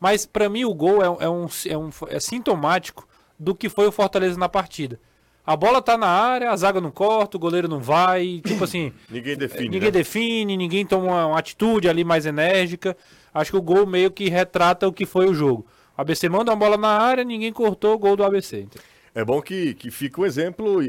[0.00, 3.06] Mas pra mim o gol é, um- é, um, é, um, é sintomático
[3.38, 4.98] do que foi o Fortaleza na partida.
[5.46, 8.92] A bola tá na área, a zaga não corta, o goleiro não vai, tipo assim,
[9.10, 9.64] Ninguém define.
[9.64, 9.90] ninguém né?
[9.90, 12.96] define, ninguém toma uma, uma atitude ali mais enérgica.
[13.32, 15.66] Acho que o gol meio que retrata o que foi o jogo.
[15.96, 18.60] O ABC manda uma bola na área, ninguém cortou o gol do ABC.
[18.60, 18.82] entendeu?
[19.14, 20.88] É bom que, que fique o exemplo e,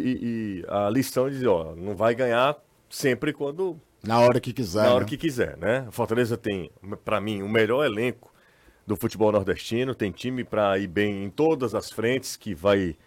[0.62, 2.56] e a lição de dizer, ó, não vai ganhar
[2.90, 4.84] sempre quando Na hora que quiser.
[4.84, 5.10] na hora né?
[5.10, 5.86] que quiser, né?
[5.88, 6.70] O Fortaleza tem,
[7.06, 8.29] pra mim, o melhor elenco
[8.90, 12.98] do futebol nordestino, tem time pra ir bem em todas as frentes que vai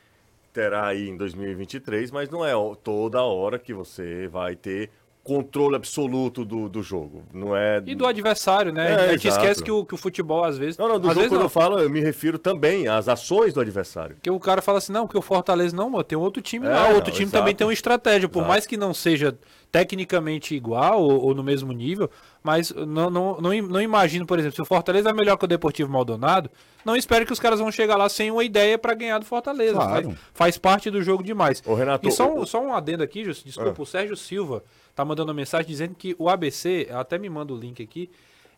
[0.53, 2.53] terá aí em 2023, mas não é
[2.85, 4.91] toda hora que você vai ter
[5.25, 7.23] controle absoluto do, do jogo.
[7.33, 8.91] Não é E do adversário, né?
[8.91, 9.43] É, a gente exato.
[9.45, 10.77] esquece que o, que o futebol, às vezes.
[10.77, 11.47] Não, não, do às jogo quando não.
[11.47, 14.17] eu falo, eu me refiro também às ações do adversário.
[14.17, 16.71] Porque o cara fala assim, não, que o Fortaleza não, mano, tem outro time É,
[16.71, 17.39] lá, o outro não, time exato.
[17.39, 18.49] também tem uma estratégia, por Exato.
[18.49, 19.39] mais que não seja
[19.71, 22.11] tecnicamente igual ou, ou no mesmo nível,
[22.43, 25.49] mas não, não, não, não imagino, por exemplo, se o Fortaleza é melhor que o
[25.49, 26.51] Deportivo Maldonado,
[26.85, 29.75] não espero que os caras vão chegar lá sem uma ideia pra ganhar do Fortaleza.
[29.75, 30.03] Claro.
[30.11, 31.63] Faz, faz parte do jogo demais.
[31.67, 33.83] Ô, Renato, e só, um- o- só um adendo aqui, Justo, desculpa, Ah.
[33.83, 34.63] o Sérgio Silva
[34.95, 38.11] tá mandando uma mensagem dizendo que o ABC, até me manda o link aqui,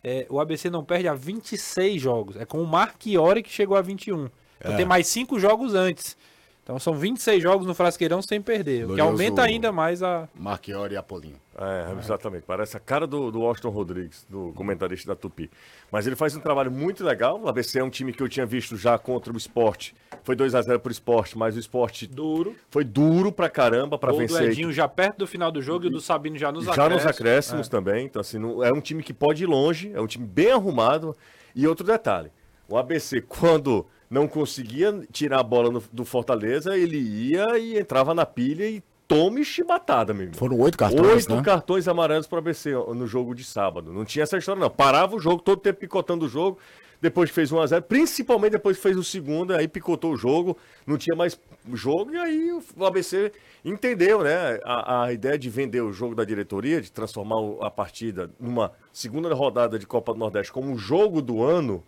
[0.02, 2.36] é, o ABC não perde há 26 jogos.
[2.36, 4.28] É com o Marchiori que chegou a 21.
[4.58, 4.76] Então É.
[4.76, 6.16] tem mais 5 jogos antes.
[6.62, 8.84] Então são 26 jogos no Frasqueirão sem perder.
[8.84, 10.28] O que Glorioso- aumenta ainda mais a.
[10.34, 11.36] Marchiori e Apolinho.
[11.56, 12.42] É, exatamente.
[12.44, 15.48] Parece a cara do, do Washington Rodrigues, do comentarista da Tupi.
[15.90, 17.40] Mas ele faz um trabalho muito legal.
[17.40, 19.94] O ABC é um time que eu tinha visto já contra o esporte.
[20.24, 22.56] Foi 2 a 0 pro esporte, mas o esporte Duro.
[22.70, 24.50] foi duro pra caramba pra Gol vencer.
[24.50, 27.04] Edinho já perto do final do jogo e o do Sabino já nos já acréscimos.
[27.04, 28.06] nos acréscimos também.
[28.06, 31.16] Então, assim, não- é um time que pode ir longe, é um time bem arrumado.
[31.54, 32.32] E outro detalhe:
[32.68, 38.12] o ABC, quando não conseguia tirar a bola no- do Fortaleza, ele ia e entrava
[38.12, 40.38] na pilha e tome chibatada, meu irmão.
[40.38, 41.42] Foram oito cartões, Oito né?
[41.42, 43.92] cartões amarelos para ABC no jogo de sábado.
[43.92, 44.70] Não tinha essa história, não.
[44.70, 46.58] Parava o jogo, todo tempo picotando o jogo.
[47.00, 51.38] Depois fez 1x0, principalmente depois fez o segundo, aí picotou o jogo, não tinha mais
[51.74, 53.30] jogo, e aí o ABC
[53.62, 54.58] entendeu, né?
[54.64, 58.72] A, a ideia de vender o jogo da diretoria, de transformar o- a partida numa
[58.90, 61.84] segunda rodada de Copa do Nordeste como o jogo do ano,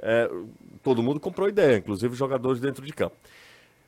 [0.00, 0.30] é,
[0.82, 3.16] todo mundo comprou a ideia, inclusive os jogadores dentro de campo.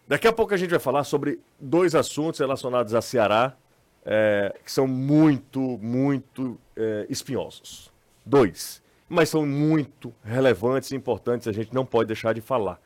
[0.09, 3.57] Daqui a pouco a gente vai falar sobre dois assuntos relacionados a Ceará,
[4.05, 7.93] é, que são muito, muito é, espinhosos.
[8.25, 8.81] Dois.
[9.09, 12.81] Mas são muito relevantes e importantes, a gente não pode deixar de falar.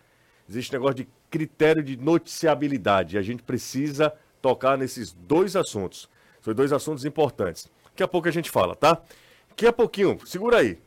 [0.49, 3.17] Existe negócio de critério de noticiabilidade.
[3.17, 6.09] e A gente precisa tocar nesses dois assuntos.
[6.41, 7.71] São dois assuntos importantes.
[7.85, 9.01] Daqui a pouco a gente fala, tá?
[9.51, 10.79] Daqui a pouquinho, segura aí.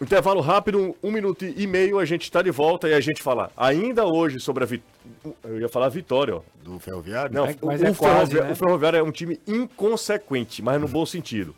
[0.00, 3.00] Um Intervalo rápido, um, um minuto e meio, a gente está de volta e a
[3.00, 5.36] gente fala ainda hoje sobre a vitória.
[5.42, 6.40] Eu ia falar vitória, ó.
[6.62, 7.34] Do Ferroviário?
[7.34, 8.52] Não, É, o, mas o é quase, Ferroviário, né?
[8.52, 11.52] o Ferroviário é um time inconsequente, mas no bom sentido.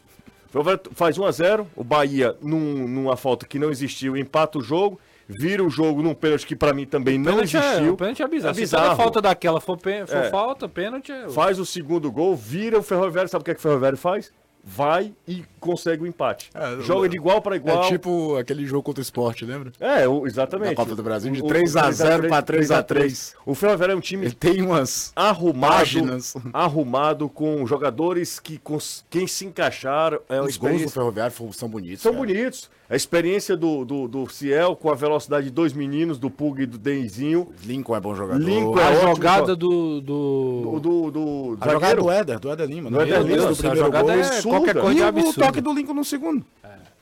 [0.48, 4.98] O Ferroviário faz 1x0, o Bahia, num- numa falta que não existiu, empata o jogo,
[5.28, 7.92] vira o jogo num pênalti que pra mim também não é, existiu.
[7.92, 8.50] o pênalti é bizarro.
[8.52, 8.84] É Se bizarro.
[8.84, 10.30] toda falta daquela for, pê- for É.
[10.30, 11.28] falta, pênalti é...
[11.28, 14.32] Faz o segundo gol, vira o Ferroviário, sabe o que, é que o Ferroviário faz?
[14.62, 16.50] Vai e consegue o empate.
[16.54, 17.84] É, Joga de igual para igual.
[17.84, 19.72] É tipo aquele jogo contra o esporte, lembra?
[19.80, 20.70] É, exatamente.
[20.70, 23.34] Da Copa do Brasil, de O- o 3 a 0 pra 3 3 a 3.
[23.46, 26.34] O Ferroviário é um time Ele tem umas arrumado, páginas.
[26.52, 30.88] arrumado com jogadores que cons- quem se encaixaram é Os gols do.
[30.90, 32.02] Ferroviário são bonitos.
[32.02, 32.26] São cara.
[32.26, 32.70] bonitos.
[32.90, 36.66] A experiência do, do, do Ciel com a velocidade de dois meninos, do Pug e
[36.66, 37.48] do Denzinho.
[37.64, 38.42] Lincoln é bom jogador.
[38.42, 40.00] Lincoln é A ótimo, jogada do...
[40.00, 40.80] do...
[40.80, 42.90] do, do, do A jogada do Éder, do Éder Lima.
[42.90, 43.02] Do né?
[43.04, 44.10] Éder Lima, do primeiro jogada gol.
[44.10, 44.48] é absurda.
[44.48, 46.44] qualquer coisa E o toque do Lincoln no segundo.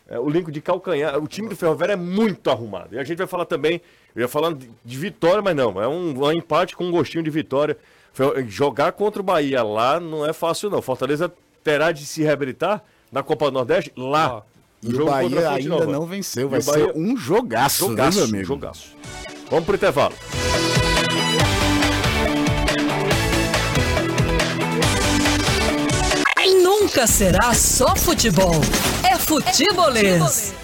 [0.06, 1.18] É, o Lincoln de calcanhar.
[1.18, 2.94] O time do Ferroviário é muito arrumado.
[2.94, 3.80] E a gente vai falar também,
[4.14, 5.80] eu ia falar de, de vitória, mas não.
[5.80, 7.78] É um, um empate com um gostinho de vitória.
[8.46, 10.82] Jogar contra o Bahia lá não é fácil, não.
[10.82, 11.32] Fortaleza
[11.64, 14.36] terá de se reabilitar na Copa do Nordeste lá.
[14.36, 14.42] Ó,
[14.82, 16.46] E o Bahia ainda não venceu.
[16.46, 18.46] E Vai Bahia- ser um jogaço, Jogaço, viu, meu amigo?
[18.46, 18.96] jogaço.
[19.50, 20.14] Vamos pro intervalo.
[26.62, 28.54] Nunca será só futebol.
[29.04, 30.18] É futebolês.
[30.18, 30.54] Futebolês.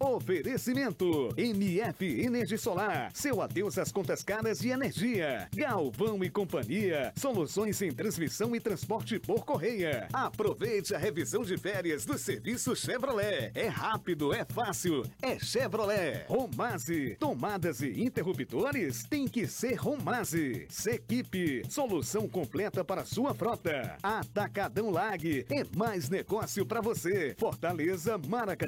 [0.00, 1.32] Oferecimento.
[1.36, 3.10] MF Energia Solar.
[3.14, 5.48] Seu adeus às contas caras de energia.
[5.54, 7.12] Galvão e Companhia.
[7.16, 10.08] Soluções em transmissão e transporte por correia.
[10.12, 13.50] Aproveite a revisão de férias do serviço Chevrolet.
[13.54, 15.02] É rápido, é fácil.
[15.22, 16.24] É Chevrolet.
[16.28, 17.16] Romase.
[17.18, 19.04] Tomadas e interruptores?
[19.04, 20.66] Tem que ser Romase.
[20.68, 21.62] Sequipe.
[21.68, 23.96] Solução completa para sua frota.
[24.02, 25.46] Atacadão Lag.
[25.50, 27.34] É mais negócio para você.
[27.38, 28.18] Fortaleza,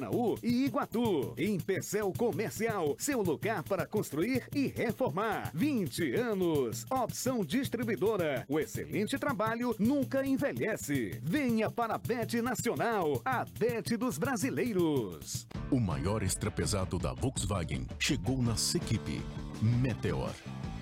[0.07, 1.33] Maracanaú e Iguatu.
[1.37, 2.95] Em Pecel Comercial.
[2.97, 5.51] Seu lugar para construir e reformar.
[5.53, 6.85] 20 anos.
[6.89, 8.45] Opção distribuidora.
[8.47, 11.19] O excelente trabalho nunca envelhece.
[11.21, 13.21] Venha para a Bet Nacional.
[13.25, 15.47] A Bet dos brasileiros.
[15.69, 19.21] O maior extrapesado da Volkswagen chegou na Sequipe.
[19.61, 20.31] Meteor.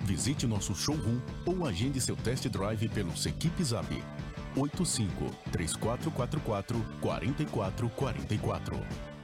[0.04, 3.88] Visite nosso showroom ou agende seu test drive pelo Sequipe Zap.
[4.56, 9.15] 85 3444 4444.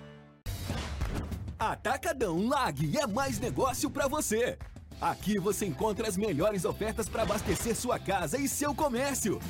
[1.71, 4.59] Atacadão Lag é mais negócio para você.
[5.01, 9.41] Aqui você encontra as melhores ofertas para abastecer sua casa e seu comércio.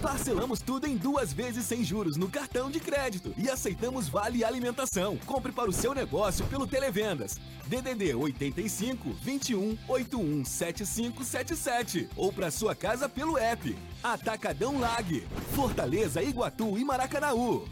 [0.00, 5.16] Parcelamos tudo em duas vezes sem juros no cartão de crédito e aceitamos vale alimentação.
[5.26, 7.36] Compre para o seu negócio pelo Televendas.
[7.66, 13.76] DDD 85 21 81 7577 ou para sua casa pelo app.
[14.00, 15.26] Atacadão Lag,
[15.56, 17.64] Fortaleza, Iguatu e Maracanaú.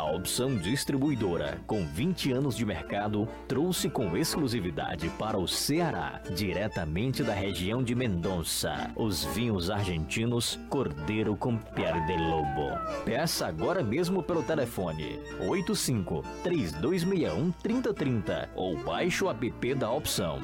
[0.00, 7.22] A opção distribuidora, com 20 anos de mercado, trouxe com exclusividade para o Ceará, diretamente
[7.22, 12.78] da região de Mendonça, os vinhos argentinos Cordeiro com Pierre de Lobo.
[13.04, 20.40] Peça agora mesmo pelo telefone 85 3261 3030 ou baixe o app da opção.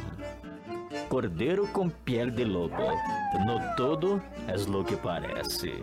[1.09, 2.91] Cordeiro com Pierre de Lobo.
[3.47, 5.83] No todo, é lo que parece.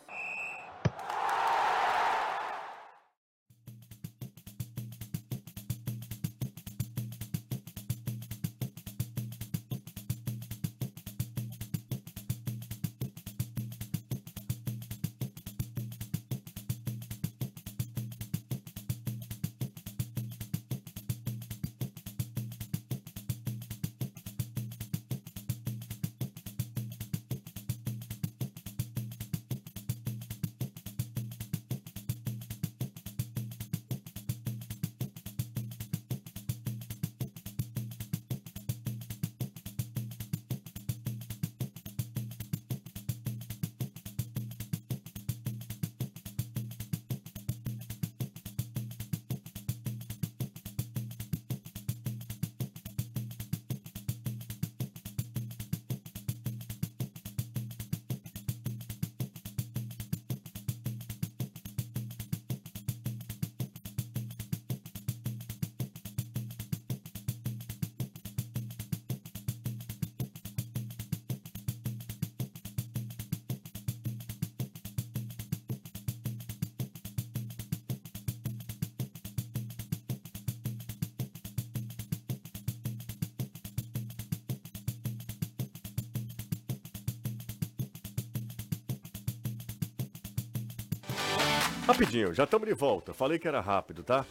[92.01, 93.13] Rapidinho, já estamos de volta.
[93.13, 94.25] Falei que era rápido, tá?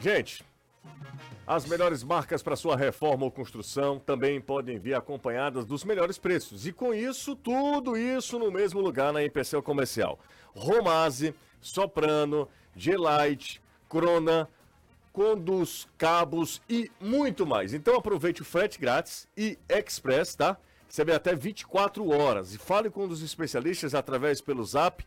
[0.00, 0.42] Gente,
[1.46, 6.66] as melhores marcas para sua reforma ou construção também podem vir acompanhadas dos melhores preços.
[6.66, 10.18] E com isso, tudo isso no mesmo lugar na Empecel Comercial.
[10.54, 14.48] Romase, Soprano, G-Light, Crona,
[15.12, 17.74] Conduz, Cabos e muito mais.
[17.74, 20.56] Então aproveite o frete grátis e Express, tá?
[20.86, 22.54] Recebe até 24 horas.
[22.54, 25.04] E fale com um dos especialistas através pelo zap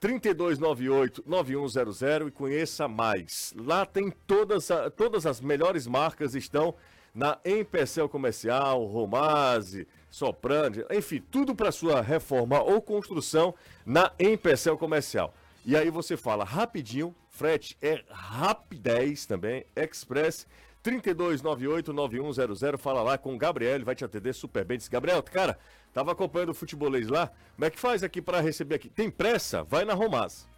[0.00, 3.52] 3298-9100 e conheça mais.
[3.56, 6.74] Lá tem todas, todas as melhores marcas estão
[7.14, 13.54] na Empecel Comercial, Romase, Soprano, enfim, tudo para sua reforma ou construção
[13.84, 15.34] na Empecel Comercial.
[15.66, 20.46] E aí você fala rapidinho, frete é rapidez também, Express
[20.88, 24.78] 3298-9100, fala lá com o Gabriel, ele vai te atender super bem.
[24.78, 25.58] Diz, Gabriel, cara,
[25.92, 28.88] tava acompanhando o futebolês lá, como é que faz aqui para receber aqui?
[28.88, 29.62] Tem pressa?
[29.64, 30.48] Vai na Romaz.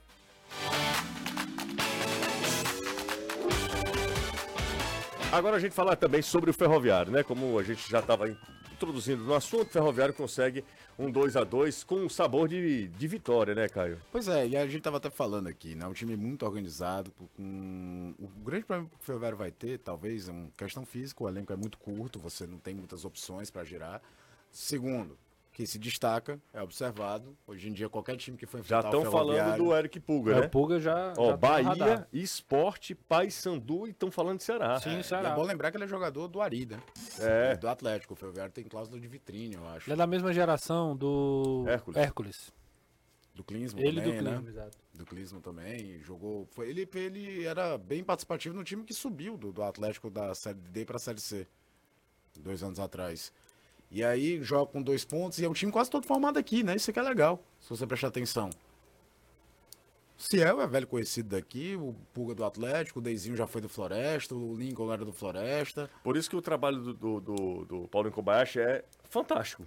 [5.32, 7.22] Agora a gente falar também sobre o ferroviário, né?
[7.22, 8.28] Como a gente já estava
[8.80, 10.64] introduzindo no assunto, o ferroviário consegue
[10.98, 14.00] um 2 a 2 com um sabor de, de vitória, né, Caio?
[14.10, 15.86] Pois é, e a gente tava até falando aqui, né?
[15.86, 18.14] Um time muito organizado, com...
[18.18, 21.52] o grande problema que o Ferroviário vai ter, talvez, é uma questão física, o elenco
[21.52, 24.00] é muito curto, você não tem muitas opções para girar.
[24.50, 25.18] Segundo,
[25.52, 29.02] que se destaca, é observado, hoje em dia qualquer time que for Já enfrentar estão
[29.08, 30.46] o falando do Eric Pulga, É, né?
[30.46, 32.08] o Pulga já- Ó, já tá Bahia.
[32.12, 34.78] Esporte, Paysandu e estão falando de Ceará.
[34.84, 36.80] É, e é bom lembrar que ele é jogador do Ari, né?
[37.18, 37.56] É.
[37.56, 39.88] Do Atlético, o Ferroviário tem cláusula de vitrine, eu acho.
[39.88, 41.96] Ele é da mesma geração do Hércules.
[41.98, 42.52] Hércules.
[43.34, 44.30] Do Clinsman Ele também, do né?
[44.36, 44.78] Klinsmann, exato.
[44.94, 46.46] Do Clinsman também, jogou...
[46.50, 50.58] Foi, ele, ele era bem participativo no time que subiu do, do Atlético da Série
[50.58, 51.46] D pra Série C,
[52.38, 53.32] dois anos atrás.
[53.90, 56.76] E aí joga com dois pontos e é um time quase todo formado aqui, né?
[56.76, 58.50] Isso que é legal, se você prestar atenção.
[60.16, 64.34] Ciel é velho conhecido daqui, o Pulga do Atlético, o Deizinho já foi do Floresta,
[64.34, 65.88] o Lincoln era do Floresta.
[66.04, 69.64] Por isso que o trabalho do, do, do, do Paulinho Kobayashi é fantástico.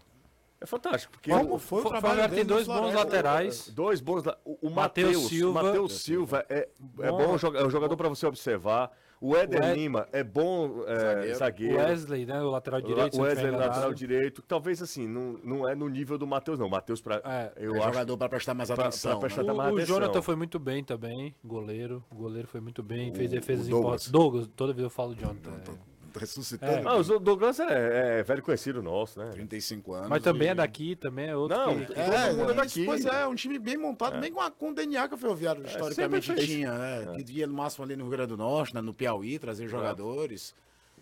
[0.62, 1.12] É fantástico.
[1.14, 3.00] Porque Como foi o trabalho Ferroviário tem dele no dois bons Floresta?
[3.04, 3.68] laterais.
[3.70, 4.24] Dois bons.
[4.46, 5.64] O, o Matheus Silva.
[5.64, 7.18] Matheus Silva é, é Bom.
[7.18, 8.92] bom joga- é um jogador para você observar.
[9.26, 11.76] O Éder O Ed- Lima é bom é, zagueiro.
[11.76, 12.42] O Wesley, né?
[12.42, 13.18] O lateral direito.
[13.18, 14.42] O Wesley lateral direito.
[14.42, 16.68] Talvez assim, não, não é no nível do Matheus, não.
[16.68, 17.22] Matheus, pra,
[17.56, 17.88] eu É acho.
[17.88, 19.54] jogador pra prestar mais pra- atenção, Pra, prestar né?
[19.54, 19.96] mais O, o atenção.
[19.96, 22.04] Jonathan foi muito bem também, goleiro.
[22.12, 24.08] O goleiro foi muito bem, fez O- defesas o Douglas.
[24.08, 24.12] importantes.
[24.12, 25.52] Douglas, toda vez eu falo Jonathan.
[25.52, 25.93] é.
[26.20, 26.88] Ressuscitando.
[26.88, 29.30] Ah, o Douglas é, é velho conhecido nosso, né?
[29.32, 30.10] 35 anos.
[30.10, 31.58] Mas também e- é daqui, também é outro.
[31.58, 32.86] Não, que, que- É, Todo mundo é daqui.
[32.86, 34.20] Pois é, um time bem montado, É.
[34.20, 37.24] bem com, a, com o DNA que o Ferroviário historicamente tinha, né?
[37.24, 38.82] Que ia no máximo ali no Rio Grande do Norte, né?
[38.82, 40.54] no Piauí, trazer jogadores.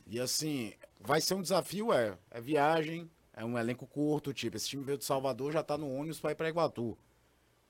[0.08, 2.18] E assim, vai ser um desafio, é.
[2.30, 5.90] É viagem, é um elenco curto, tipo, esse time veio de Salvador, já tá no
[5.94, 6.98] ônibus para ir para Iguatu.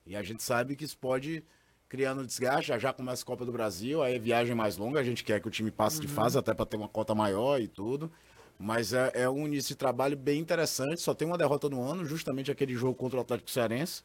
[0.05, 1.43] E a gente sabe que isso pode
[1.91, 5.03] criando desgaste, já já começa a Copa do Brasil, aí é viagem mais longa, a
[5.03, 6.13] gente quer que o time passe de Uhum.
[6.13, 8.09] fase até para ter uma cota maior e tudo.
[8.57, 12.05] Mas é, é um início de trabalho bem interessante, só tem uma derrota no ano,
[12.05, 14.03] justamente aquele jogo contra o Atlético Cearense.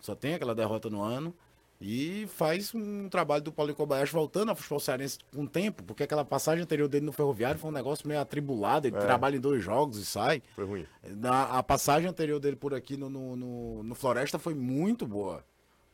[0.00, 1.34] Só tem aquela derrota no ano.
[1.80, 6.24] E faz um trabalho do Paulinho Kobayashi voltando ao futebol cearense com tempo, porque aquela
[6.24, 8.88] passagem anterior dele no Ferroviário foi um negócio meio atribulado.
[8.88, 9.00] Ele É.
[9.00, 10.42] trabalha em dois jogos e sai.
[10.56, 10.86] Foi ruim.
[11.04, 15.44] Na, a passagem anterior dele por aqui no, no, no- no Floresta foi muito boa.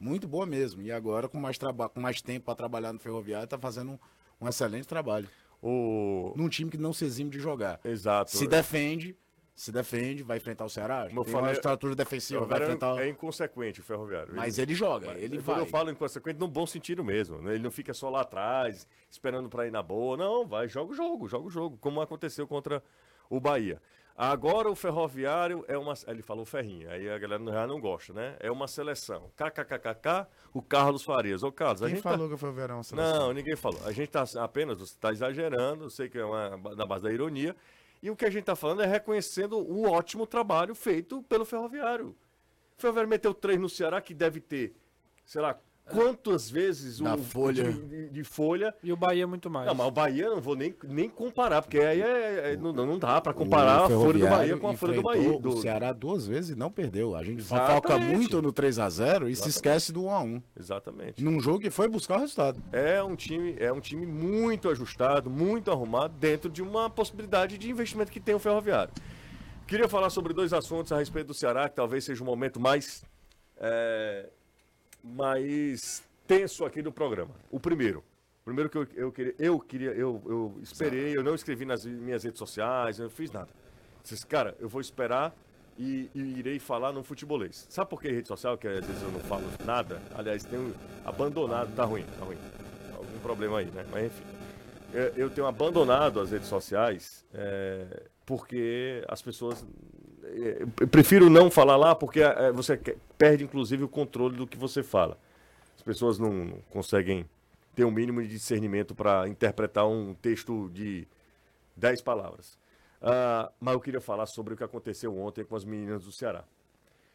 [0.04, 0.82] Muito boa mesmo.
[0.82, 3.98] E agora, com mais, traba com mais tempo para trabalhar no Ferroviário, tá fazendo um,
[4.42, 5.26] um excelente trabalho.
[5.62, 6.34] O...
[6.36, 7.80] Num time que não se exime de jogar.
[7.82, 8.36] Exato.
[8.36, 9.16] Se defende,
[9.54, 11.06] se defende, vai enfrentar o Ceará.
[11.08, 13.02] Como Tem falei, uma estrutura defensiva, vai enfrentar...
[13.02, 14.34] É inconsequente o Ferroviário.
[14.36, 15.60] Mas ele joga, ele Quando vai.
[15.60, 17.40] eu falo inconsequente, no bom sentido mesmo.
[17.40, 17.54] né?
[17.54, 20.18] Ele não fica só lá atrás, esperando pra ir na boa.
[20.18, 22.82] Não, vai, joga o jogo, joga o jogo, como aconteceu contra
[23.30, 23.80] o Bahia.
[24.16, 25.92] Agora o Ferroviário é uma.
[26.06, 28.36] Ele falou ferrinho, aí a galera já não gosta, né?
[28.38, 29.32] É uma seleção.
[29.36, 31.42] KKKKK, o Carlos Farias.
[31.42, 32.02] Ô, Carlos, a Quem gente.
[32.02, 32.28] falou tá...
[32.28, 33.18] que o Ferroviário é uma seleção?
[33.18, 33.80] Não, ninguém falou.
[33.84, 37.12] A gente tá apenas, você tá exagerando, eu sei que é uma, na base da
[37.12, 37.56] ironia.
[38.00, 42.14] E o que a gente tá falando é reconhecendo o ótimo trabalho feito pelo Ferroviário.
[42.78, 44.76] O Ferroviário meteu três no Ceará, que deve ter,
[45.24, 45.58] sei lá,
[45.90, 47.64] quantas vezes Na o folha.
[47.72, 48.74] de, de- de folha.
[48.82, 49.66] E o Bahia muito mais.
[49.66, 52.72] Não, mas o Bahia eu não vou nem, nem comparar, porque aí é, é- não,
[52.72, 55.38] não dá pra comparar a folha do Bahia com a folha do Bahia.
[55.38, 57.14] do- O Ceará duas vezes e não perdeu.
[57.14, 57.74] A gente Exatamente.
[57.74, 59.48] foca muito no 3x0 e se Exatamente.
[59.50, 60.42] esquece do 1x1.
[60.58, 61.22] Exatamente.
[61.24, 62.62] Num jogo que foi buscar o resultado.
[62.72, 67.70] É um time, é um time muito ajustado, muito arrumado dentro de uma possibilidade de
[67.70, 68.92] investimento que tem o Ferroviário.
[69.66, 73.02] Queria falar sobre dois assuntos a respeito do Ceará, que talvez seja o momento mais
[73.56, 74.28] é,
[75.04, 77.34] mais tenso aqui do programa.
[77.50, 78.00] O primeiro,
[78.40, 81.84] o primeiro que eu, eu queria, eu queria, eu, eu esperei, eu não escrevi nas
[81.84, 83.48] minhas redes sociais, eu não fiz nada.
[84.02, 85.34] Disse, cara, eu vou esperar
[85.78, 87.66] e, e irei falar no futebolês.
[87.68, 90.00] Sabe por que rede social, que às vezes eu não falo nada?
[90.14, 90.74] Aliás, tenho
[91.04, 92.38] abandonado, tá ruim, tá ruim.
[92.96, 93.84] Algum problema aí, né?
[93.90, 94.24] Mas enfim.
[94.94, 99.66] É, Eu tenho abandonado as redes sociais é, porque as pessoas.
[100.26, 104.56] É, prefiro não falar lá porque é, você que- perde, inclusive, o controle do que
[104.56, 105.18] você fala.
[105.76, 107.28] As pessoas não, conseguem
[107.74, 111.06] ter um mínimo de discernimento para interpretar um texto de
[111.76, 112.58] 10 palavras.
[113.02, 116.44] Ah, mas eu queria falar sobre o que aconteceu ontem com as meninas do Ceará.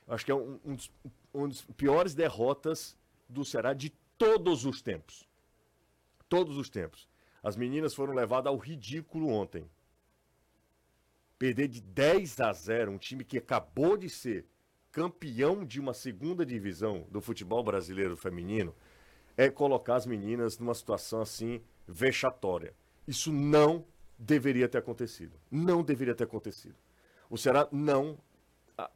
[0.08, 0.92] Acho que é um, um dos,
[1.34, 2.98] um dos piores derrotas
[3.28, 5.28] do Ceará de todos os tempos.
[6.28, 7.08] Todos os tempos.
[7.42, 9.66] As meninas foram levadas ao ridículo ontem.
[11.40, 14.46] Perder de 10 a 0, um time que acabou de ser
[14.92, 18.76] campeão de uma segunda divisão do futebol brasileiro feminino,
[19.38, 22.74] é colocar as meninas numa situação assim vexatória.
[23.08, 23.86] Isso não
[24.18, 25.40] deveria ter acontecido.
[25.50, 26.76] Não deveria ter acontecido.
[27.30, 28.18] O Ceará não,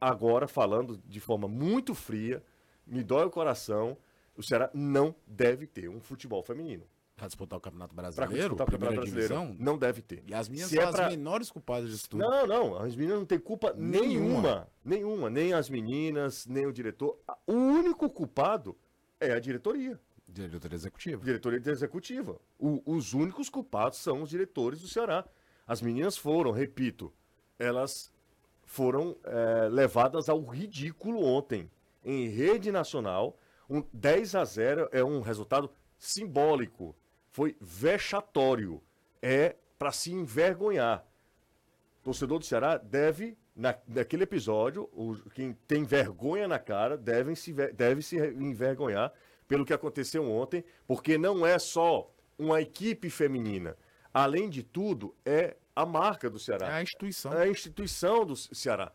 [0.02, 2.44] agora falando de forma muito fria,
[2.86, 3.98] me dói o coração,
[4.36, 6.84] o Ceará não deve ter um futebol feminino.
[7.16, 9.56] Pra disputar o Campeonato Pra Brasileiro, disputar o Campeonato Brasileiro, divisão.
[9.60, 10.24] não deve ter.
[10.28, 12.22] E as minhas Se são é as pra- menores culpadas disso tudo.
[12.22, 14.08] Não, não, as meninas não têm culpa nenhuma.
[14.08, 14.68] Nenhuma.
[14.84, 15.30] Nenhuma.
[15.30, 17.20] Nem as meninas, nem o diretor.
[17.46, 18.76] O único culpado
[19.20, 20.00] é a diretoria.
[20.28, 21.24] Diretoria executiva.
[21.24, 22.40] Diretoria executiva.
[22.58, 25.24] O- os únicos culpados são os diretores do Ceará.
[25.68, 27.14] As meninas foram, repito,
[27.60, 28.12] elas
[28.66, 31.70] foram é, levadas ao ridículo ontem.
[32.04, 33.38] Em rede nacional,
[33.70, 36.96] um 10 a 0 é um resultado simbólico.
[37.34, 38.82] Foi vexatório.
[39.22, 41.06] É para se envergonhar.
[42.00, 47.36] O torcedor do Ceará deve, na, naquele episódio, o, quem tem vergonha na cara deve
[47.36, 49.12] se, deve se envergonhar
[49.48, 53.76] pelo que aconteceu ontem, porque não é só uma equipe feminina.
[54.14, 56.68] Além de tudo, é a marca do Ceará.
[56.68, 57.34] É a instituição.
[57.34, 58.92] É a instituição do Ce- Ceará.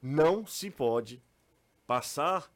[0.00, 1.22] Não se pode
[1.86, 2.50] passar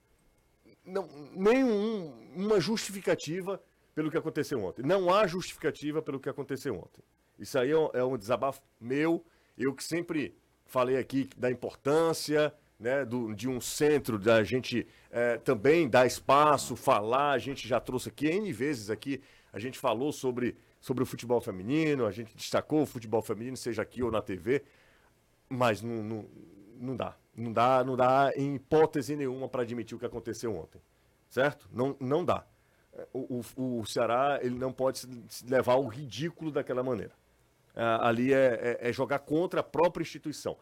[0.85, 3.63] não, nenhuma justificativa
[3.97, 4.83] pelo que aconteceu ontem.
[4.83, 7.03] Não há justificativa pelo que aconteceu ontem.
[7.39, 9.25] Isso aí é um, é um desabafo meu.
[9.57, 10.37] Eu que sempre
[10.67, 16.77] falei aqui da importância né, do- de um centro, da gente eh, também dar espaço,
[16.77, 17.31] falar.
[17.33, 21.41] A gente já trouxe aqui N vezes aqui, a gente falou sobre, sobre o futebol
[21.41, 24.63] feminino, a gente destacou o futebol feminino, seja aqui ou na TV,
[25.49, 26.27] mas não, não,
[26.79, 27.17] não dá.
[27.35, 30.83] Não dá, não dá em hipótese nenhuma para admitir o que aconteceu ontem.
[31.31, 31.67] Certo?
[31.73, 32.45] Não, não dá.
[32.97, 37.13] É, O, o, o Ceará ele não pode se- levar ao ridículo daquela maneira.
[37.75, 40.57] Ah, ali é, é- é jogar contra a própria instituição.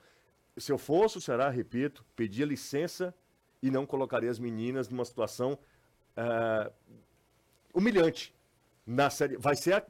[0.56, 3.14] Se eu fosse o Ceará, repito, pedia licença
[3.62, 5.58] e não colocaria as meninas numa situação
[6.16, 6.70] ah,
[7.72, 8.34] humilhante.
[8.86, 9.82] Na série, vai, ser,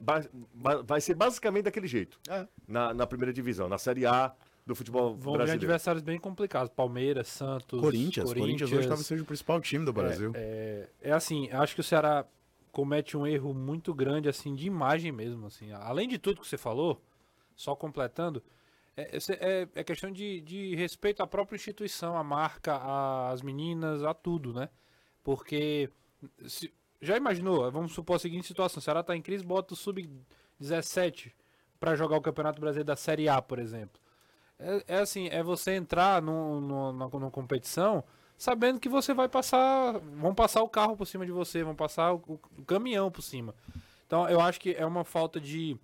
[0.85, 2.21] vai ser basicamente daquele jeito.
[2.69, 4.33] Na, na primeira divisão, na Série A
[4.67, 5.53] do futebol Vão vir brasileiro.
[5.65, 6.71] adversários bem complicados.
[6.75, 7.81] Palmeiras, Santos.
[7.81, 8.33] Corinthians.
[8.33, 10.33] Corinthians hoje talvez seja o principal time do Brasil.
[10.35, 12.25] É, é, é assim, acho que o Ceará
[12.73, 15.71] comete um erro muito grande, assim, de imagem mesmo, assim.
[15.73, 17.01] Além de tudo que você falou,
[17.55, 18.43] só completando,
[18.97, 22.77] é, é- é questão de, de respeito à própria instituição, à marca,
[23.31, 24.69] às meninas, a tudo, né?
[25.23, 25.89] Porque
[26.47, 27.71] se- já imaginou?
[27.71, 29.77] Vamos supor a seguinte situação: o Ceará tá em crise, bota o
[30.61, 31.33] sub-17
[31.79, 34.01] para jogar o Campeonato Brasileiro da Série A, por exemplo.
[34.59, 38.05] É, é assim, é você entrar no, no, na, numa competição
[38.37, 39.99] sabendo que você vai passar.
[39.99, 43.55] Vão passar o carro por cima de você, vão passar o, o caminhão por cima.
[44.07, 45.77] Então eu acho que é uma falta de,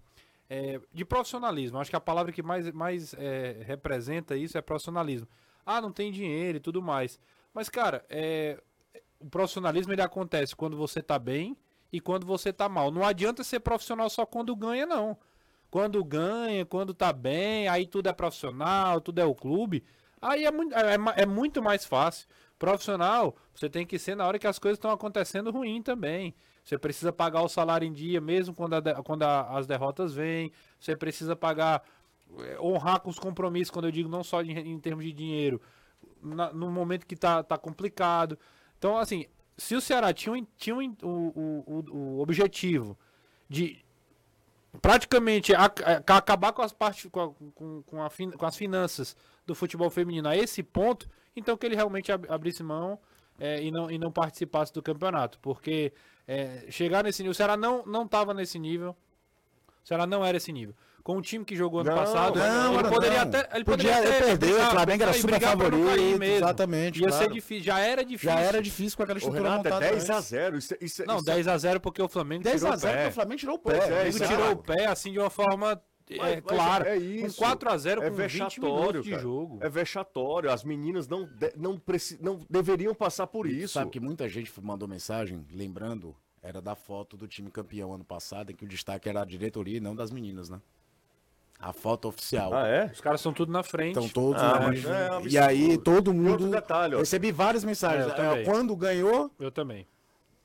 [0.49, 1.79] é, de profissionalismo.
[1.79, 5.29] Acho que a palavra que mais, mais é, representa isso é profissionalismo.
[5.64, 7.18] Ah, não tem dinheiro e tudo mais.
[7.53, 8.61] Mas, cara, é,
[9.18, 11.57] o profissionalismo ele acontece quando você tá bem
[11.93, 12.91] e quando você tá mal.
[12.91, 15.16] Não adianta ser profissional só quando ganha, não.
[15.71, 19.85] Quando ganha, quando tá bem, aí tudo é profissional, tudo é o clube.
[20.21, 22.29] Aí é muito, é, é muito mais fácil.
[22.59, 26.35] Profissional, você tem que ser na hora que as coisas estão acontecendo ruim também.
[26.64, 30.53] Você precisa pagar o salário em dia, mesmo quando, a, quando a, as derrotas vêm.
[30.79, 31.83] Você precisa pagar,
[32.41, 35.61] é, honrar com os compromissos, quando eu digo não só em, em termos de dinheiro,
[36.21, 38.39] na, no momento que tá, tá complicado.
[38.77, 42.99] Então, assim, se o Ceará tinha, tinha o, o, o, o objetivo
[43.49, 43.83] de
[44.81, 49.16] praticamente a, a, acabar com as, partes, com, com, com, a, com, as finanças
[49.47, 52.99] do futebol feminino a esse ponto, então que ele realmente ab, abrisse mão
[53.39, 55.39] é, e, não, e não participasse do campeonato.
[55.41, 55.93] Porque
[56.27, 58.97] é, chegar nesse nível, o Ceará não estava nesse nível.
[59.83, 62.75] O Ceará não era esse nível com o time que jogou ano Não, passado, não,
[62.75, 62.91] ele não.
[62.91, 63.49] poderia até.
[63.55, 66.25] Ele Podia poderia até perder, brigar- o Flamengo era super não favorito, mesmo.
[66.25, 67.25] exatamente, Ia claro.
[67.25, 68.31] ser difícil, já era difícil.
[68.35, 70.29] Já era difícil com aquela estrutura Renato, é montada 10 a antes.
[70.29, 70.59] 0.
[70.59, 72.97] Isso, isso, Não, isso- 10 a 0 porque o Flamengo 10 tirou a 0 o
[72.97, 72.99] pé.
[73.03, 73.85] porque o Flamengo tirou o Pois pé.
[73.85, 74.53] é, O é tirou claro.
[74.53, 75.83] o pé assim de uma forma
[76.13, 76.89] é, Mas- mas clara.
[76.91, 77.37] é isso.
[77.37, 79.59] Com 4 a 0 é com 20 vexatório, minutos de jogo.
[79.63, 80.51] É vexatório.
[80.51, 83.75] As meninas não, de- não, preci- não deveriam passar por isso.
[83.75, 88.51] Sabe que muita gente mandou mensagem, lembrando, era da foto do time campeão ano passado,
[88.51, 90.61] em que o destaque era a diretoria e não das meninas, né?
[91.61, 92.55] A foto oficial.
[92.55, 92.87] Ah, é?
[92.87, 93.89] Os caras estão tudo na frente.
[93.99, 94.87] Estão todos Ah, na frente.
[94.87, 95.05] é E
[95.39, 95.39] absurdo.
[95.45, 96.49] aí todo mundo.
[96.51, 96.97] detalhe.
[96.97, 98.07] Recebi várias mensagens.
[98.19, 99.87] É, eu É, quando ganhou, Eu também.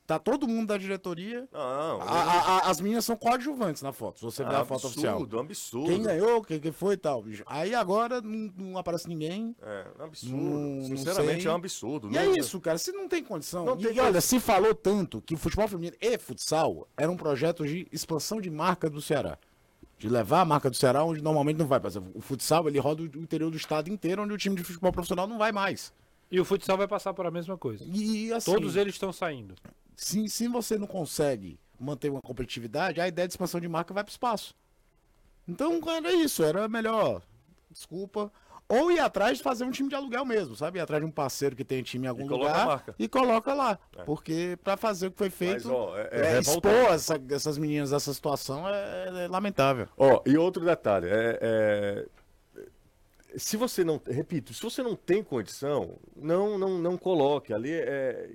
[0.05, 1.47] tá todo mundo da diretoria.
[1.53, 4.65] Não, A- a- a- as meninas são coadjuvantes na foto, se você é ver a
[4.65, 5.13] foto oficial.
[5.13, 5.87] absurdo, é um absurdo.
[5.87, 7.21] Quem ganhou, quem, quem foi e tal.
[7.23, 7.43] bicho.
[7.45, 9.55] Aí agora não, não aparece ninguém.
[9.63, 10.35] É, é um absurdo.
[10.35, 12.07] Não- não Sinceramente, é um absurdo.
[12.09, 12.77] E Não- é isso, cara.
[12.77, 13.63] Se não tem condição.
[13.63, 17.15] Não e tem olha, se falou tanto que o futebol feminino e futsal era um
[17.15, 19.37] projeto de expansão de marca do Ceará.
[20.05, 21.79] De levar a marca do Ceará onde normalmente não vai.
[21.79, 24.63] Por exemplo, o futsal ele roda o interior do estado inteiro, onde o time de
[24.63, 25.91] futebol profissional não vai mais.
[26.29, 27.83] E o futsal vai passar por a mesma coisa.
[27.87, 29.55] E assim, Todos eles estão saindo.
[29.95, 34.03] se, se você não consegue manter uma competitividade, a ideia de expansão de marca vai
[34.03, 34.53] para o espaço.
[35.47, 37.23] Então era isso, era melhor.
[37.71, 38.31] Desculpa.
[38.67, 40.79] Ou ir atrás de fazer um time de aluguel mesmo, sabe?
[40.79, 43.77] Ir atrás de um parceiro que tem time em algum E lugar e coloca lá.
[44.05, 47.93] Porque para fazer o que foi feito, ó, é- é é, expor essa- essas meninas
[47.93, 49.87] a essa situação é, é lamentável.
[49.95, 52.05] Ó, e outro detalhe, é, é,
[53.37, 58.31] se você não, repito, se você não tem condição, não, não, não coloque ali, é,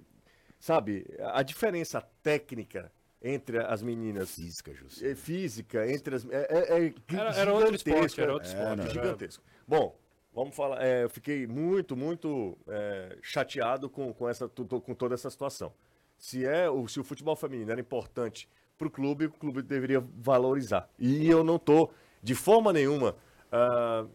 [0.61, 4.73] sabe, a diferença técnica entre as meninas física,
[5.03, 8.81] é, física entre as é, é, é Era- era outro esporte, era outro é, esporte,
[8.83, 9.43] era- gigantesco.
[9.67, 9.99] Bom,
[10.33, 15.31] vamos falar, é, eu fiquei muito, muito é, chateado com, com essa, com toda essa
[15.31, 15.73] situação.
[16.19, 20.01] Se é o se o futebol feminino era importante para o clube, o clube deveria
[20.01, 20.89] valorizar.
[20.99, 21.91] E eu não tô
[22.23, 23.17] de forma nenhuma
[23.51, 24.07] ah,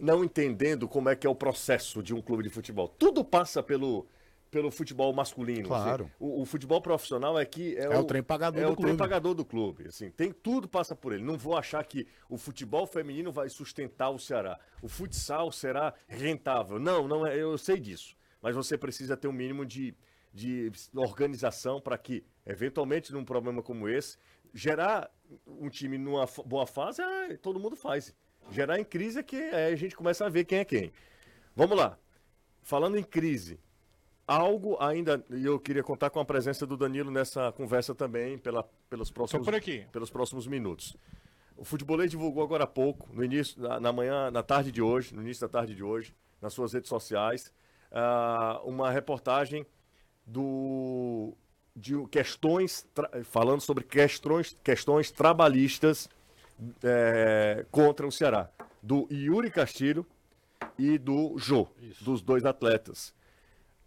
[0.00, 2.88] não entendendo como é que é o processo de um clube de futebol.
[2.88, 4.06] Tudo passa pelo,
[4.52, 5.66] pelo futebol masculino.
[5.66, 6.04] Claro.
[6.04, 6.12] assim.
[6.20, 8.84] O, o futebol profissional é que é, É o trem pagador é do o trem
[8.88, 8.98] clube.
[8.98, 9.88] pagador do clube.
[9.88, 11.24] Assim, tem tudo passa por ele.
[11.24, 14.60] Não vou achar que o futebol feminino vai sustentar o Ceará.
[14.82, 16.78] O futsal será rentável.
[16.78, 17.34] Não, não é.
[17.34, 18.14] Eu sei disso.
[18.42, 19.94] Mas você precisa ter um mínimo de,
[20.34, 24.18] de organização para que, eventualmente, num problema como esse,
[24.52, 25.10] gerar
[25.46, 28.14] um time numa boa fase, ah, todo mundo faz.
[28.50, 30.92] Gerar em crise é que aí a gente começa a ver quem é quem.
[31.56, 31.98] Vamos lá.
[32.60, 33.58] Falando em crise,
[34.26, 38.62] algo ainda, e eu queria contar com a presença do Danilo nessa conversa também, pela,
[38.88, 39.46] pelos, próximos,
[39.90, 40.96] pelos próximos minutos.
[41.56, 45.14] O Futebolês divulgou agora há pouco, no início, na, na manhã, na tarde de hoje,
[45.14, 47.52] no início da tarde de hoje, nas suas redes sociais,
[47.90, 49.66] ah, uma reportagem
[50.26, 51.34] do
[51.74, 52.86] de questões
[53.24, 56.06] falando sobre questões questões trabalhistas
[56.82, 58.50] eh, contra o Ceará
[58.82, 60.04] do Yuri Castilho
[60.78, 61.68] e do Jô,
[62.00, 63.14] dos dois atletas.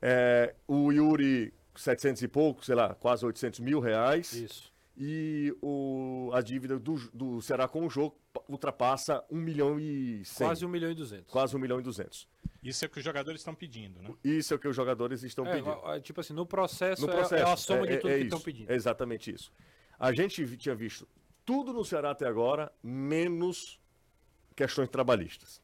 [0.07, 4.33] É, o Yuri, 700 e pouco, sei lá, quase 800 mil reais.
[4.33, 4.71] Isso.
[4.95, 8.13] E o, a dívida do, do Ceará com o Jô
[8.47, 10.47] ultrapassa 1 milhão e 100.
[10.47, 11.31] Quase 1 milhão e 200.
[11.31, 12.27] Quase 1 milhão e 200.
[12.63, 14.13] Isso é o que os jogadores estão pedindo, né?
[14.23, 15.91] Isso é o que os jogadores estão É, pedindo.
[15.91, 17.43] é, tipo assim, no processo, No é- processo.
[17.43, 18.71] É, a soma de tudo que isso, estão pedindo.
[18.71, 19.51] É exatamente isso.
[19.99, 21.07] A gente tinha visto
[21.43, 23.79] tudo no Ceará até agora, menos
[24.55, 25.61] questões trabalhistas.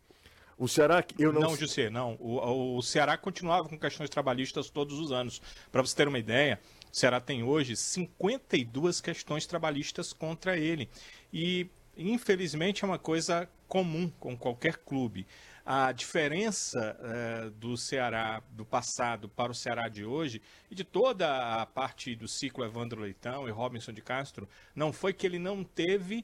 [0.61, 2.15] O Ceará, eu não, Não, José, não.
[2.19, 5.41] O, o Ceará continuava com questões trabalhistas todos os anos.
[5.71, 6.59] Para você ter uma ideia,
[6.93, 10.87] O Ceará tem hoje 52 questões trabalhistas contra ele.
[11.33, 15.25] E, infelizmente, é uma coisa comum com qualquer clube.
[15.65, 21.59] A diferença eh, do Ceará do passado para o Ceará de hoje e de toda
[21.59, 25.63] a parte do ciclo Evandro Leitão e Robinson de Castro não foi que ele não
[25.63, 26.23] teve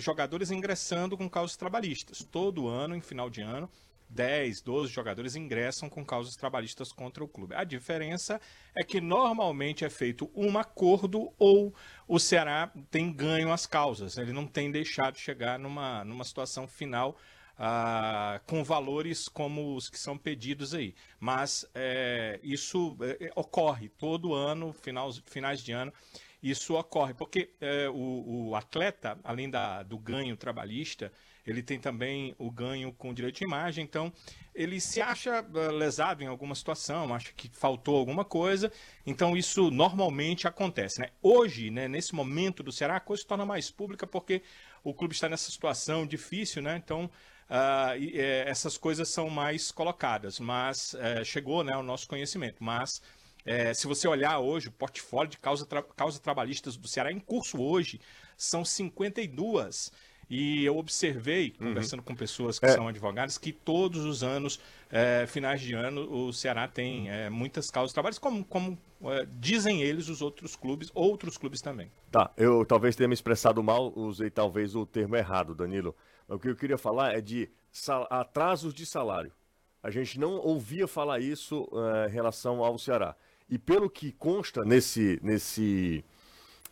[0.00, 2.22] jogadores ingressando com causas trabalhistas.
[2.22, 3.70] Todo ano, em final de ano,
[4.10, 7.54] 10, 12 jogadores ingressam com causas trabalhistas contra o clube.
[7.54, 8.40] A diferença
[8.74, 11.72] é que normalmente é feito um acordo ou
[12.08, 14.18] o Ceará tem ganho as causas.
[14.18, 17.16] Ele não tem deixado de chegar numa, numa situação final
[17.56, 20.94] ah, com valores como os que são pedidos aí.
[21.20, 25.92] Mas é, isso é, ocorre todo ano, final, finais de ano.
[26.42, 31.12] Isso ocorre, porque é, o, o atleta, além da, do ganho trabalhista,
[31.46, 34.12] ele tem também o ganho com direito de imagem, então
[34.54, 38.70] ele se acha eh, lesado em alguma situação, acha que faltou alguma coisa,
[39.06, 41.00] então isso normalmente acontece.
[41.00, 41.08] Né?
[41.22, 44.42] Hoje, né, nesse momento do Ceará, a coisa se torna mais pública porque
[44.84, 46.76] o clube está nessa situação difícil, né?
[46.76, 47.10] então
[47.48, 52.62] ah, e, eh, essas coisas são mais colocadas, mas eh, chegou né, ao nosso conhecimento.
[52.62, 53.02] Mas
[53.50, 57.18] é, se você olhar hoje, o portfólio de causa, tra causa trabalhistas do Ceará em
[57.18, 58.00] curso hoje
[58.36, 59.90] são 52.
[60.32, 62.68] E eu observei, conversando com pessoas que É.
[62.68, 67.68] são advogadas, que todos os anos, é, finais de ano, o Ceará tem é, muitas
[67.68, 71.90] causas trabalhistas, como, como é, dizem eles, os outros clubes, outros clubes também.
[72.12, 75.96] Tá, eu talvez tenha me expressado mal, usei talvez o termo errado, Danilo.
[76.28, 77.50] O que eu queria falar é de
[78.08, 79.32] atrasos de salário.
[79.82, 83.16] A gente não ouvia falar isso eh, em relação ao Ceará.
[83.50, 86.04] E pelo que consta nesse, nesse,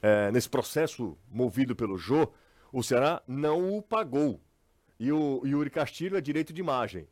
[0.01, 2.29] eh, nesse processo movido pelo Jô,
[2.73, 4.41] o Ceará não o pagou.
[5.01, 7.09] E o Yuri Castilho é direito de imagem.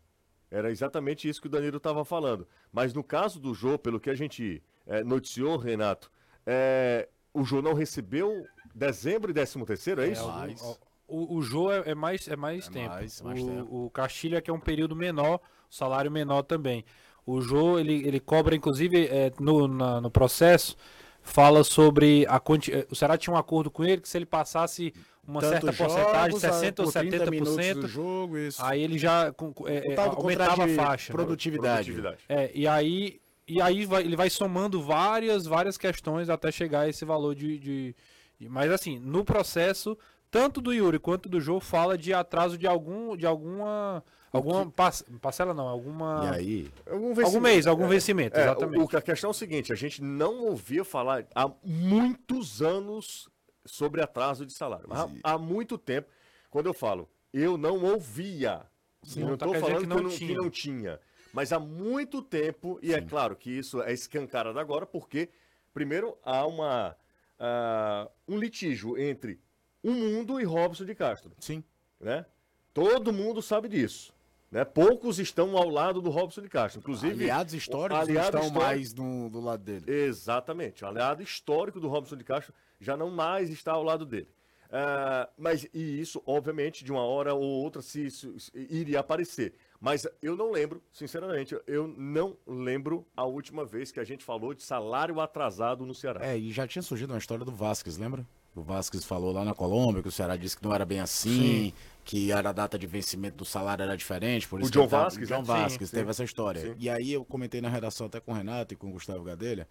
[0.51, 2.47] Era exatamente isso que o Danilo estava falando.
[2.73, 6.11] Mas no caso do Jô, pelo que a gente eh, noticiou, Renato,
[6.47, 10.25] eh, o Jô não recebeu dezembro e décimo terceiro, é, É, isso?
[10.29, 12.89] o- O, o Jô é, é mais, é mais tempo.
[12.89, 13.85] mais- mais o, tempo.
[13.87, 15.41] o Castilho é que é um período menor,
[15.71, 16.85] salário menor também.
[17.27, 20.77] O Jô, ele, ele cobra, inclusive, é, no, na- no processo,
[21.21, 22.73] fala sobre a quanti...
[22.73, 24.95] eh, O Ceará tinha um acordo com ele que se ele passasse
[25.27, 28.65] uma certa Tantos porcentagem, jogos, ah, 60 ou por 30 minutos 70%, do jogo, isso.
[28.65, 29.35] aí ele já
[29.67, 31.13] é, é, aumentava a faixa.
[31.13, 31.17] né?
[31.17, 31.93] produtividade.
[32.29, 36.89] É, e aí, e aí vai- ele vai somando várias, várias questões até chegar a
[36.89, 37.97] esse valor de, de-
[38.39, 39.99] de- Mas assim, no processo,
[40.31, 43.17] tanto do Yuri quanto do Jô fala de atraso de algum.
[43.17, 44.05] de alguma.
[44.37, 46.23] Alguma par- parcela não, alguma.
[46.25, 46.73] E aí?
[46.89, 48.95] Algum, mês, algum É, vencimento, é, exatamente.
[48.95, 53.29] O, a questão é o seguinte: a gente não ouvia falar há muitos anos
[53.65, 54.87] sobre atraso de salário.
[54.91, 56.09] Há, há muito tempo.
[56.51, 58.63] Quando eu falo, eu não ouvia.
[59.03, 60.37] Sim, eu não tá estou dizer falando que que, não eu não, que tinha.
[60.37, 61.01] não tinha.
[61.33, 65.29] Mas há muito tempo, e é claro que isso é escancarado agora, porque,
[65.75, 66.97] primeiro, há uma,
[67.39, 69.39] ah, um litígio entre
[69.83, 71.33] o mundo e Robson de Castro.
[71.39, 71.63] Sim.
[72.01, 72.25] Né?
[72.73, 74.15] Todo mundo sabe disso.
[74.51, 74.65] Né?
[74.65, 76.81] Poucos estão ao lado do Robson de Castro.
[76.81, 79.85] Inclusive, Aliados históricos aliado estão histórico- mais no, do lado dele.
[79.91, 80.85] Exatamente.
[80.85, 84.29] O aliado histórico do Robson de Castro já não mais está ao lado dele.
[84.71, 89.55] Ah, mas e isso, obviamente, de uma hora ou outra se, se- se- iria aparecer.
[89.81, 94.55] Mas eu não lembro, sinceramente, eu não lembro a última vez que a gente falou
[94.55, 96.25] de salário atrasado no Ceará.
[96.27, 98.27] É, e já tinha surgido uma história do Vasquez, lembra?
[98.57, 101.31] O Vasquez falou lá na Colômbia que o Ceará disse que não era bem assim,
[101.71, 101.73] Sim.
[102.05, 104.85] que era a data de vencimento do salário era diferente, por O isso John que
[104.87, 105.43] ele tava- Vasquez, John né?
[105.45, 106.11] Vasquez Sim, teve sim.
[106.11, 106.61] essa história.
[106.63, 106.75] Sim.
[106.79, 109.69] E aí eu comentei na redação até com o Renato e com o Gustavo Gadelha,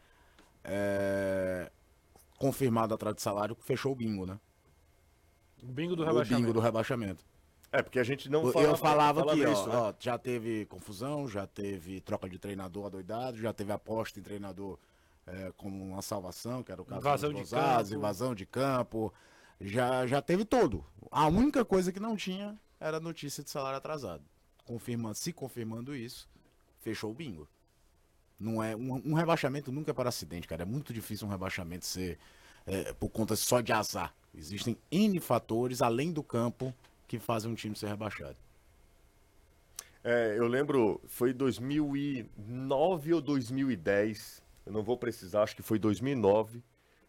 [0.64, 1.72] é,
[2.38, 4.40] confirmado atrás de salário, fechou o bingo, né?
[5.64, 6.42] O bingo do O rebaixamento.
[6.44, 7.26] bingo do rebaixamento.
[7.72, 9.76] É, porque a gente não Eu falava- falava, falava que ó, isso, né?
[9.76, 14.78] ó, já teve confusão, já teve troca de treinador adoidado, já teve aposta em treinador
[15.28, 17.94] é, como uma salvação, que era o caso Invasão dos de campo.
[17.96, 19.14] invasão de campo.
[19.60, 20.86] Já, já teve tudo.
[21.12, 24.24] A única coisa que não tinha era a notícia de salário atrasado.
[24.66, 26.28] Confirma, se confirmando isso,
[26.82, 27.48] fechou o bingo.
[28.40, 30.64] Não é um, um rebaixamento nunca é para acidente, cara.
[30.64, 32.20] É muito difícil um rebaixamento ser
[32.66, 34.14] é, por conta só de azar.
[34.34, 36.74] Existem N fatores além do campo
[37.08, 38.36] que fazem um time ser rebaixado.
[40.04, 46.64] É, eu lembro, foi 2009 ou 2010, eu não vou precisar, acho que foi 2009,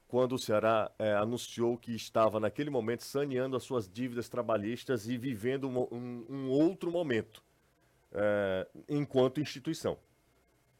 [0.08, 5.16] quando o Ceará é, anunciou que estava naquele momento saneando as suas dívidas trabalhistas e
[5.16, 7.42] vivendo um, um- um outro momento
[8.12, 9.98] é, enquanto instituição,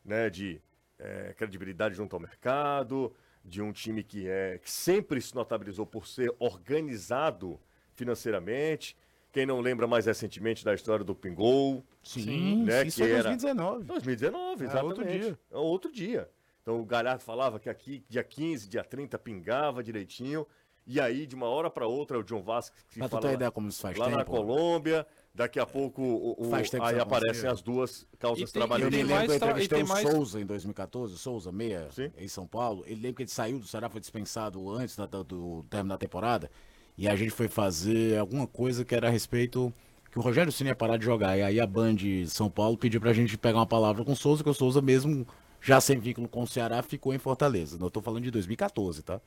[0.05, 0.61] né, de
[0.99, 3.13] é, credibilidade junto ao mercado,
[3.45, 7.61] de um time que, é, que sempre se notabilizou por ser organizado
[7.95, 8.97] financeiramente.
[9.33, 13.25] Quem não lembra mais recentemente da história do Pingol, Sim, né, isso que foi era
[13.25, 13.85] 2019.
[13.85, 14.99] 2019, É, exatamente.
[15.01, 15.39] outro dia.
[15.51, 16.31] É outro dia.
[16.67, 20.45] Então o Galhardo falava que aqui, dia 15, dia 30, pingava direitinho.
[20.85, 23.51] E aí, de uma hora para outra, o John Vasquez que Pra tu fala ideia
[23.53, 24.33] como isso faz lá na tempo.
[24.33, 28.93] Colômbia, daqui a pouco o, o- tempo aí aparecem as duas causas Eu trabalhistas.
[28.97, 31.89] me lembro que eu entrevistei e o mais- Souza em 2014, Souza Meia,
[32.19, 32.83] em São Paulo.
[32.85, 35.99] Ele lembra que ele saiu do Ceará, foi dispensado antes da- do, do término da
[35.99, 36.51] temporada.
[36.99, 39.73] E a gente foi fazer alguma coisa que era a respeito
[40.11, 41.37] que o Rogério Ceni ia parar de jogar.
[41.39, 41.97] E aí a Band
[42.27, 45.27] São Paulo pediu pra gente pegar uma palavra com o Souza, que o Souza mesmo,
[45.67, 47.77] já sem vínculo com o Ceará, ficou em Fortaleza.
[47.81, 49.21] Eu tô falando de 2014, tá?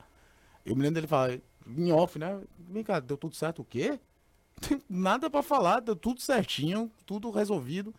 [0.66, 1.38] Eu me lembro dele falar,
[1.68, 2.40] em off, né?
[2.58, 4.00] Vem cá, deu tudo certo o quê?
[4.62, 7.94] Tem nada pra falar, deu tudo certinho, tudo resolvido.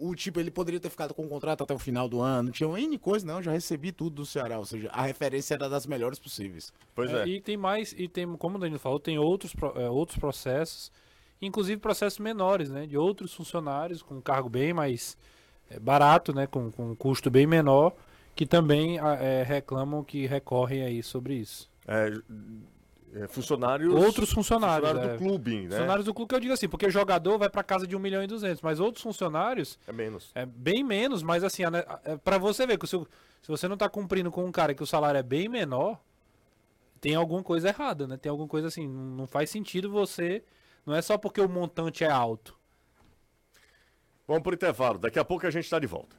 [0.00, 2.52] O tipo, ele poderia ter ficado com o contrato até o final do ano, não
[2.52, 5.84] tinha N coisa, não, já recebi tudo do Ceará, ou seja, a referência era das
[5.84, 6.72] melhores possíveis.
[7.18, 10.92] É, E tem mais, e tem, como o Danilo falou, tem outros, é, outros processos,
[11.42, 12.86] inclusive processos menores, né?
[12.86, 15.18] De outros funcionários com cargo bem mais é,
[15.78, 16.46] barato, né?
[16.46, 17.92] Com, com um custo bem menor,
[18.34, 21.70] que também a- é, reclamam que recorrem aí sobre isso.
[21.86, 22.12] É,
[23.14, 23.94] é, funcionários.
[23.94, 24.88] Outros funcionários.
[24.90, 25.28] funcionários do é.
[25.28, 25.70] clube, né?
[25.70, 28.22] Funcionários do clube que eu digo assim, porque jogador vai pra casa de 1 milhão
[28.22, 29.78] e 200, mas outros funcionários.
[29.86, 30.30] É menos.
[30.34, 31.62] É bem menos, mas assim,
[32.04, 33.06] é pra você ver que o seu-
[33.42, 36.00] se você não tá cumprindo com um cara que o salário é bem menor,
[37.00, 38.16] tem alguma coisa errada, né?
[38.16, 40.42] Tem alguma coisa assim, não faz sentido você.
[40.86, 42.56] Não é só porque o montante é alto.
[44.26, 46.16] Vamos pro intervalo, daqui a pouco a gente tá de volta.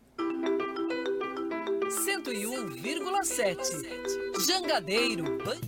[1.90, 3.58] 101,7.
[4.48, 5.24] Jangadeiro.
[5.44, 5.60] Ban-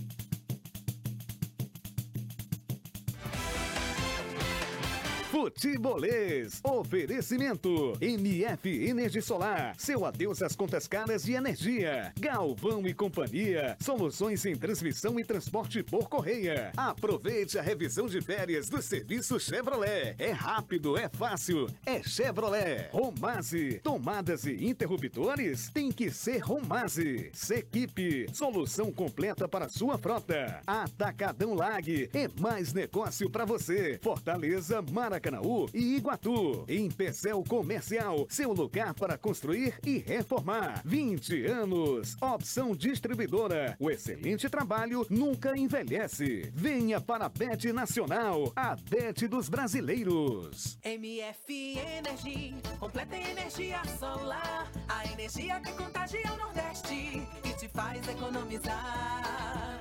[5.38, 6.60] Futebolês.
[6.64, 7.96] Oferecimento.
[8.00, 9.72] MF Energia Solar.
[9.78, 12.12] Seu adeus às contas caras de energia.
[12.18, 13.76] Galvão e Companhia.
[13.78, 16.72] Soluções em transmissão e transporte por correia.
[16.76, 20.16] Aproveite a revisão de férias do serviço Chevrolet.
[20.18, 21.68] É rápido, é fácil.
[21.86, 22.88] É Chevrolet.
[22.90, 23.78] Romase.
[23.84, 25.70] Tomadas e interruptores?
[25.72, 27.30] Tem que ser Romase.
[27.32, 28.26] Sequipe.
[28.32, 30.60] Solução completa para sua frota.
[30.66, 32.10] Atacadão Lag.
[32.12, 34.00] É mais negócio para você.
[34.02, 34.82] Fortaleza,
[35.28, 36.64] Maracanaú e Iguatu.
[36.68, 40.82] Em Pecel Comercial, seu lugar para construir e reformar.
[40.84, 42.16] 20 anos.
[42.20, 43.76] Opção distribuidora.
[43.78, 46.50] O excelente trabalho nunca envelhece.
[46.54, 50.78] Venha para a Bet Nacional, a Bet dos brasileiros.
[50.82, 54.70] MF Energy, completa energia solar.
[54.88, 59.80] A energia que contagia o Nordeste e te faz economizar.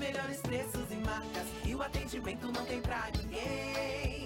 [0.00, 4.17] Melhores preços e marcas e o atendimento não tem pra ninguém.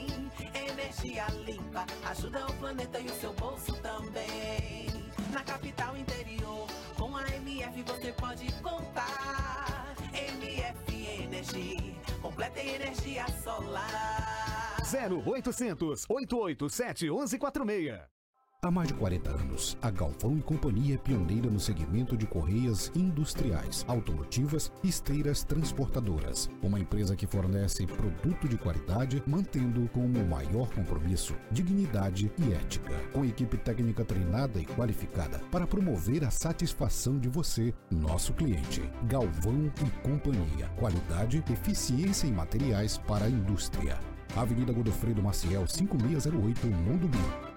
[0.82, 4.88] Energia limpa ajuda o planeta e o seu bolso também.
[5.32, 6.66] Na capital interior,
[6.96, 9.94] com a MF você pode contar.
[10.12, 14.76] MF Energy, completa energia solar.
[14.82, 18.21] 0800 887 1146.
[18.64, 22.92] Há mais de 40 anos, a Galvão e Companhia é pioneira no segmento de correias
[22.94, 26.48] industriais, automotivas e esteiras transportadoras.
[26.62, 32.94] Uma empresa que fornece produto de qualidade, mantendo como maior compromisso dignidade e ética.
[33.12, 38.88] Com equipe técnica treinada e qualificada para promover a satisfação de você, nosso cliente.
[39.08, 40.68] Galvão e Companhia.
[40.76, 43.98] Qualidade, eficiência em materiais para a indústria.
[44.36, 47.51] Avenida Godofredo Maciel, 5608, Mundo Quer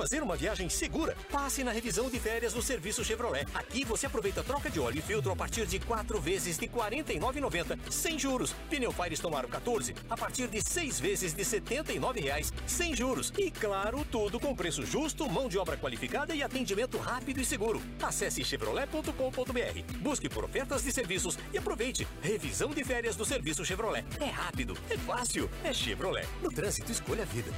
[0.00, 1.14] fazer uma viagem segura?
[1.30, 3.46] Passe na revisão de férias do serviço Chevrolet.
[3.52, 6.72] Aqui você aproveita troca de óleo e filtro a partir de 4 vezes de R$
[6.72, 8.54] 49,90, sem juros.
[8.70, 13.30] Pneu Firestone Aro 14 a partir de 6 vezes de R$ 79,00, sem juros.
[13.36, 17.82] E claro, tudo com preço justo, mão de obra qualificada e atendimento rápido e seguro.
[18.02, 22.08] Acesse chevrolet.com.br, busque por ofertas de serviços e aproveite.
[22.22, 24.06] Revisão de férias do serviço Chevrolet.
[24.18, 26.26] É rápido, é fácil, é Chevrolet.
[26.42, 27.52] No trânsito, escolha a vida.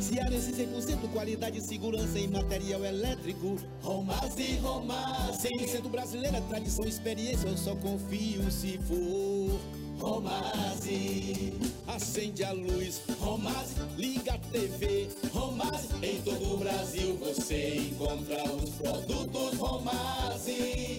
[0.00, 3.56] Cearense 100% qualidade e segurança em material elétrico.
[3.82, 5.48] Romase, Romase.
[5.48, 7.48] 100% brasileira, tradição e experiência.
[7.48, 9.60] Eu só confio se for.
[9.98, 11.52] Romase.
[11.86, 13.02] Acende a luz.
[13.18, 13.74] Romase.
[13.96, 15.08] Liga a TV.
[15.32, 15.88] Romase.
[16.02, 20.98] Em todo o Brasil você encontra os produtos Romase.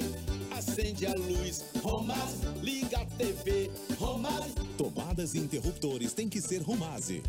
[0.52, 1.66] Acende a luz.
[1.82, 2.46] Romase.
[2.62, 3.72] Liga a TV.
[3.98, 4.54] Romase.
[4.78, 7.24] Tomadas e interruptores tem que ser Romase.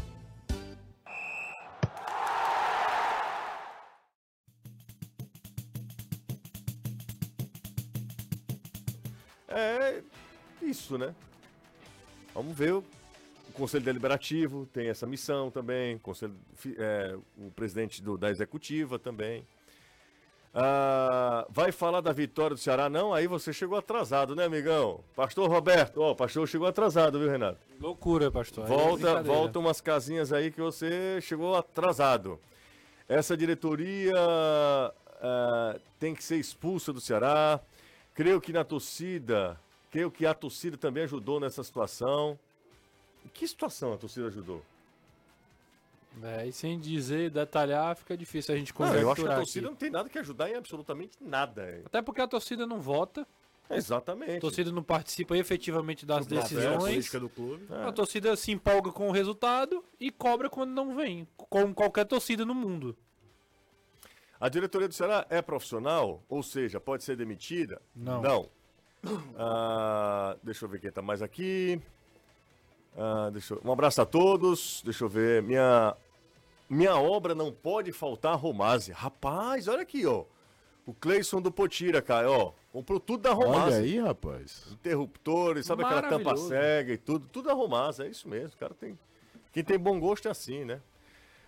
[9.54, 10.02] É
[10.62, 11.14] isso, né?
[12.34, 12.72] Vamos ver.
[12.72, 12.84] O
[13.54, 15.96] Conselho Deliberativo tem essa missão também.
[15.96, 16.34] o Conselho,
[16.78, 19.46] é, o presidente do- da executiva também.
[20.54, 22.88] Ah, vai falar da vitória do Ceará?
[22.90, 25.00] Não, aí você chegou atrasado, né, amigão?
[25.16, 27.58] Pastor Roberto, ó, o pastor chegou atrasado, viu, Renato?
[27.80, 28.64] Loucura, pastor.
[28.64, 29.22] é Volta, brincadeira.
[29.22, 32.38] volta umas casinhas aí que você chegou atrasado.
[33.08, 34.12] Essa diretoria
[35.22, 37.58] ah, tem que ser expulsa do Ceará.
[38.14, 39.58] Creio que na torcida,
[39.90, 42.38] creio que a torcida também ajudou nessa situação.
[43.32, 44.62] Que situação a torcida ajudou?
[46.22, 49.36] É, e sem dizer, detalhar, fica difícil a gente Não, conjecturar eu acho que a
[49.36, 49.70] torcida aqui.
[49.70, 51.80] não tem nada que ajudar em absolutamente nada.
[51.86, 53.26] Até porque a torcida não vota.
[53.70, 54.36] Exatamente.
[54.36, 57.10] A torcida não participa efetivamente das Do decisões.
[57.10, 57.66] do clube.
[57.70, 57.84] É.
[57.88, 61.26] A torcida se empolga com o resultado e cobra quando não vem.
[61.36, 62.94] Como qualquer torcida no mundo.
[64.42, 66.20] A diretoria do Ceará é profissional?
[66.28, 67.80] Ou seja, pode ser demitida?
[67.94, 68.20] Não.
[68.20, 68.48] Não.
[69.38, 71.80] Ah, deixa eu ver quem tá mais aqui.
[72.98, 74.82] Ah, deixa eu- Um abraço a todos.
[74.84, 75.42] Deixa eu ver.
[75.44, 75.96] Minha,
[76.68, 78.90] minha obra não pode faltar Romase.
[78.90, 80.24] Rapaz, olha aqui, ó.
[80.84, 82.52] O Cleison do Potira, cara, ó.
[82.72, 83.76] Comprou tudo da Romase.
[83.76, 84.66] Olha aí, rapaz.
[84.72, 87.28] Interruptores, sabe aquela tampa cega e tudo.
[87.28, 88.54] Tudo da Romasa, é isso mesmo.
[88.56, 88.98] O cara tem.
[89.52, 90.80] Quem tem bom gosto é assim, né?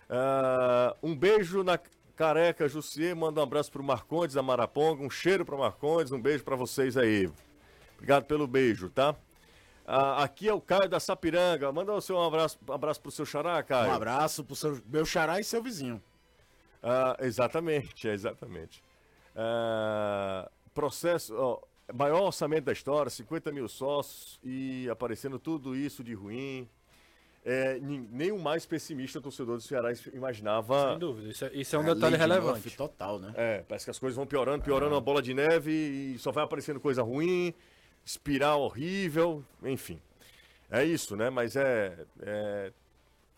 [0.09, 1.77] Ah, um beijo na
[2.15, 3.15] careca, Jussier.
[3.15, 5.03] Manda um abraço pro Marcondes da Maraponga.
[5.03, 6.11] Um cheiro pro Marcondes.
[6.11, 7.29] Um beijo pra vocês aí.
[7.95, 9.15] Obrigado pelo beijo, tá?
[9.87, 11.71] Ah, aqui é o Caio da Sapiranga.
[11.71, 13.91] Manda o seu um abraço, um abraço pro seu xará, Caio.
[13.91, 16.01] Um abraço pro seu, meu xará e seu vizinho.
[16.81, 18.83] Ah, exatamente, exatamente.
[19.35, 21.61] Ah, processo, ó,
[21.93, 26.67] maior orçamento da história, 50 mil sócios e aparecendo tudo isso de ruim.
[27.47, 30.89] É, nem o mais pessimista torcedor do Ceará imaginava.
[30.89, 32.75] Sem dúvida, isso é, isso é um detalhe relevante.
[32.75, 33.31] total, né?
[33.35, 36.43] É, parece que as coisas vão piorando, piorando uma bola de neve e só vai
[36.43, 37.53] aparecendo coisa ruim,
[38.03, 40.01] espiral horrível, enfim.
[40.71, 41.29] É isso, né?
[41.29, 42.71] Mas é, é-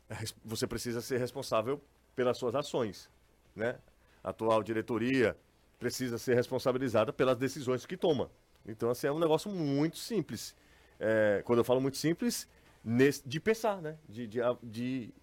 [0.09, 1.81] é Você precisa ser responsável
[2.15, 3.09] pelas suas ações,
[3.53, 3.75] né?
[4.23, 5.35] A atual diretoria
[5.77, 8.31] precisa ser responsabilizada pelas decisões que toma.
[8.65, 10.55] Então, assim, é um negócio muito simples.
[10.97, 12.47] É, quando eu falo muito simples,
[12.83, 13.97] nesse- de pensar, né?
[14.07, 15.13] De, de, de,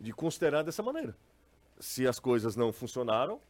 [0.00, 1.16] de considerar dessa maneira.
[1.78, 3.40] Se as coisas não funcionaram,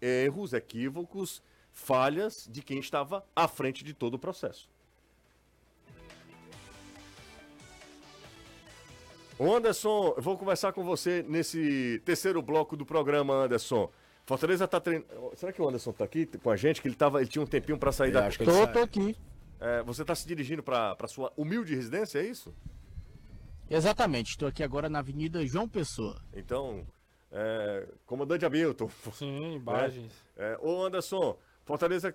[0.00, 4.68] erros, equívocos, falhas de quem estava à frente de todo o processo.
[9.40, 13.90] Anderson, eu vou conversar com você nesse terceiro bloco do programa, Anderson.
[14.24, 15.32] Fortaleza tá treinando.
[15.34, 16.80] Será que o Anderson tá aqui com a gente?
[16.80, 17.20] Que ele, tava...
[17.20, 18.26] ele tinha um tempinho para sair Eu da.
[18.26, 19.16] acho que Tô, tô aqui.
[19.58, 22.54] É, você tá se dirigindo para sua humilde residência, é isso?
[23.74, 26.20] Exatamente, estou aqui agora na Avenida João Pessoa.
[26.34, 26.86] Então,
[27.30, 28.90] é, comandante Hamilton.
[29.14, 30.12] Sim, imagens.
[30.36, 32.14] É, ô Anderson, Fortaleza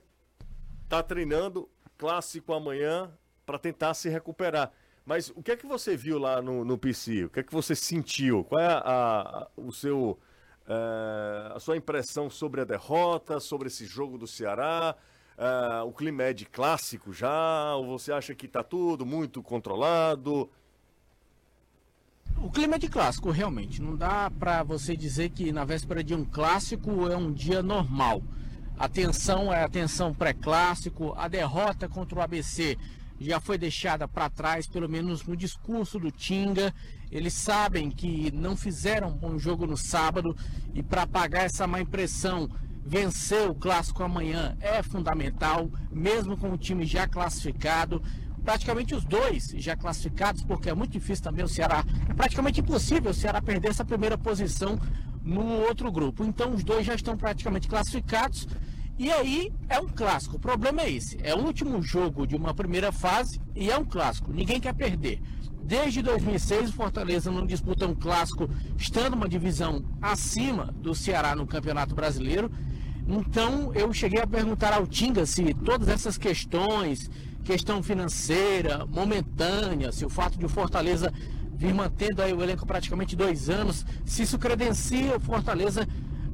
[0.87, 3.11] tá treinando clássico amanhã
[3.43, 4.71] para tentar se recuperar.
[5.03, 7.25] Mas o que é que você viu lá no, no PC?
[7.25, 8.43] O que é que você sentiu?
[8.43, 10.19] Qual é a, a- o seu,
[10.67, 14.95] é, a sua impressão sobre a derrota, sobre esse jogo do Ceará?
[15.35, 17.73] É, o clima é de clássico já?
[17.77, 20.51] Ou você acha que tá tudo muito controlado?
[22.41, 23.81] O clima é de clássico, realmente.
[23.81, 28.21] Não dá pra você dizer que na véspera de um clássico é um dia normal.
[28.77, 32.77] A tensão é a tensão pré-clássico, a derrota contra o ABC
[33.19, 36.73] já foi deixada para trás, pelo menos no discurso do Tinga.
[37.11, 40.35] Eles sabem que não fizeram um bom jogo no sábado
[40.73, 42.49] e para apagar essa má impressão,
[42.85, 48.01] vencer o clássico amanhã é fundamental, mesmo com o time já classificado
[48.47, 53.11] praticamente os dois já classificados, porque é muito difícil também o Ceará, é praticamente impossível
[53.11, 54.79] o Ceará perder essa primeira posição
[55.21, 56.23] no outro grupo.
[56.23, 58.47] Então os dois já estão praticamente classificados.
[58.97, 60.37] E aí é um clássico.
[60.37, 63.83] O problema é esse: é o último jogo de uma primeira fase e é um
[63.83, 64.31] clássico.
[64.31, 65.21] Ninguém quer perder.
[65.61, 71.45] Desde 2006, o Fortaleza não disputa um clássico, estando uma divisão acima do Ceará no
[71.45, 72.49] Campeonato Brasileiro.
[73.05, 77.09] Então eu cheguei a perguntar ao Tinga se todas essas questões,
[77.47, 81.13] questão financeira, momentânea, se o fato de o Fortaleza
[81.55, 85.87] vir mantendo aí o elenco praticamente dois anos, se isso credencia o Fortaleza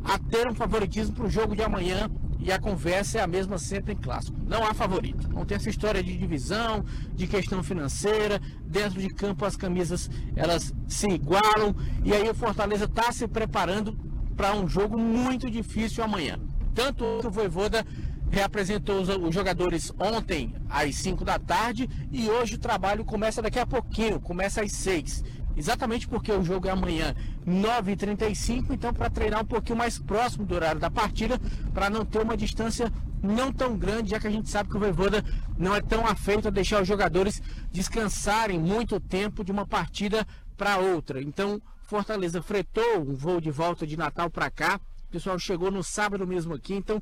[0.04, 2.10] a ter um favoritismo para o jogo de amanhã
[2.40, 4.36] e a conversa é a mesma sempre em clássico.
[4.44, 5.30] Não há favorito.
[5.32, 6.84] Não tem essa história de divisão,
[7.14, 8.42] de questão financeira.
[8.66, 13.96] Dentro de campo as camisas elas se igualam e aí o Fortaleza está se preparando
[14.36, 16.40] para um jogo muito difícil amanhã.
[16.74, 17.86] Tanto que o Voivoda
[18.34, 23.60] reapresentou os, os jogadores ontem às 5 da tarde e hoje o trabalho começa daqui
[23.60, 25.24] a pouquinho, começa às 6.
[25.56, 27.14] Exatamente porque o jogo é amanhã
[27.48, 31.40] 9h35, então para treinar um pouquinho mais próximo do horário da partida,
[31.76, 34.80] para não ter uma distância não tão grande, já que a gente sabe que o
[34.80, 35.24] Voivoda
[35.56, 37.40] não é tão afeito a deixar os jogadores
[37.72, 40.26] descansarem muito tempo de uma partida
[40.58, 41.22] para outra.
[41.22, 45.84] Então, Fortaleza fretou um voo de volta de Natal para cá, o pessoal chegou no
[45.84, 47.00] sábado mesmo aqui, então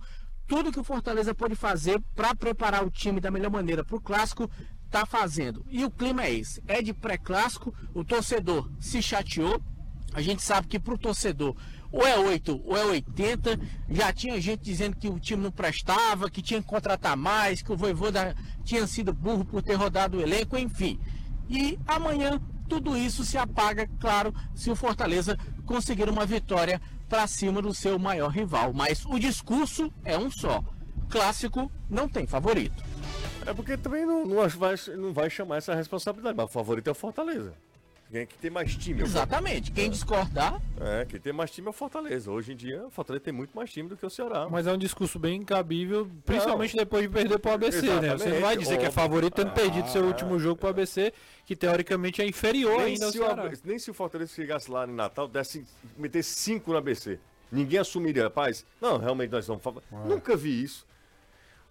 [0.52, 4.02] tudo que o Fortaleza pode fazer para preparar o time da melhor maneira para o
[4.02, 4.52] clássico
[4.86, 5.66] está fazendo.
[5.70, 9.62] E o clima é esse: é de pré-clássico, o torcedor se chateou.
[10.14, 11.56] A gente sabe que para o torcedor
[11.90, 13.58] ou é 8 ou é 80.
[13.88, 17.72] Já tinha gente dizendo que o time não prestava, que tinha que contratar mais, que
[17.72, 18.36] o Voivoda
[18.66, 21.00] tinha sido burro por ter rodado o elenco, enfim.
[21.50, 26.82] E amanhã tudo isso se apaga, claro, se o Fortaleza conseguir uma vitória
[27.12, 28.72] para cima do seu maior rival.
[28.74, 30.64] Mas o discurso é um só.
[31.10, 32.82] Clássico não tem favorito.
[33.46, 36.92] É porque também não, não, vai, não vai chamar essa responsabilidade, mas o favorito é
[36.92, 37.54] o Fortaleza.
[38.12, 39.00] Quem é que tem mais time?
[39.00, 39.72] é o Exatamente.
[39.72, 40.62] Quem discordar.
[40.82, 42.30] É, quem tem mais time é o Fortaleza.
[42.30, 44.50] Hoje em dia, o Fortaleza tem muito mais time do que o Ceará.
[44.50, 47.94] Mas é um discurso bem incabível, principalmente depois de perder pro ABC, né?
[47.94, 50.68] Você não vai Exatamente, dizer que é favorito tendo perdido seu Ah, último jogo pro
[50.68, 51.14] ABC,
[51.46, 53.44] que teoricamente é inferior nem, ainda ao se o, Ceará.
[53.46, 55.66] AB nem se o Fortaleza chegasse lá em Natal, desse,
[55.98, 57.18] metesse cinco no ABC.
[57.50, 58.66] Ninguém assumiria, rapaz.
[58.82, 59.82] Não, realmente nós somos favor.
[60.06, 60.86] Nunca vi isso.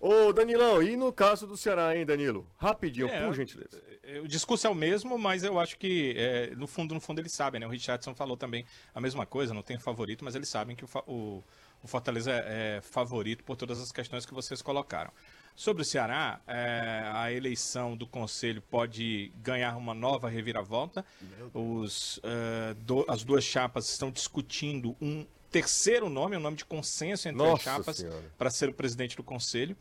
[0.01, 2.47] Ô, Danilão, e no caso do Ceará, hein, Danilo?
[2.57, 3.79] Rapidinho, É, por gentileza.
[4.19, 7.33] O discurso é o mesmo, mas eu acho que, é, no fundo, no fundo, eles
[7.33, 7.67] sabem, né?
[7.67, 10.89] O Richardson falou também a mesma coisa, não tem favorito, mas eles sabem que o,
[11.07, 11.45] o-
[11.83, 15.11] o Fortaleza é, é favorito por todas as questões que vocês colocaram.
[15.57, 21.05] Sobre o Ceará, é, a eleição do Conselho pode ganhar uma nova reviravolta.
[21.53, 27.29] Os, é, do- as duas chapas estão discutindo um terceiro nome, um nome de consenso
[27.29, 28.33] entre as Nossa chapas Senhora.
[28.39, 29.77] para ser o presidente do Conselho.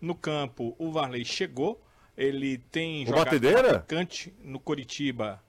[0.00, 1.80] No campo, o Varley chegou.
[2.16, 3.70] Ele tem O jogado Batedeira?
[3.70, 5.42] atacante no Coritiba,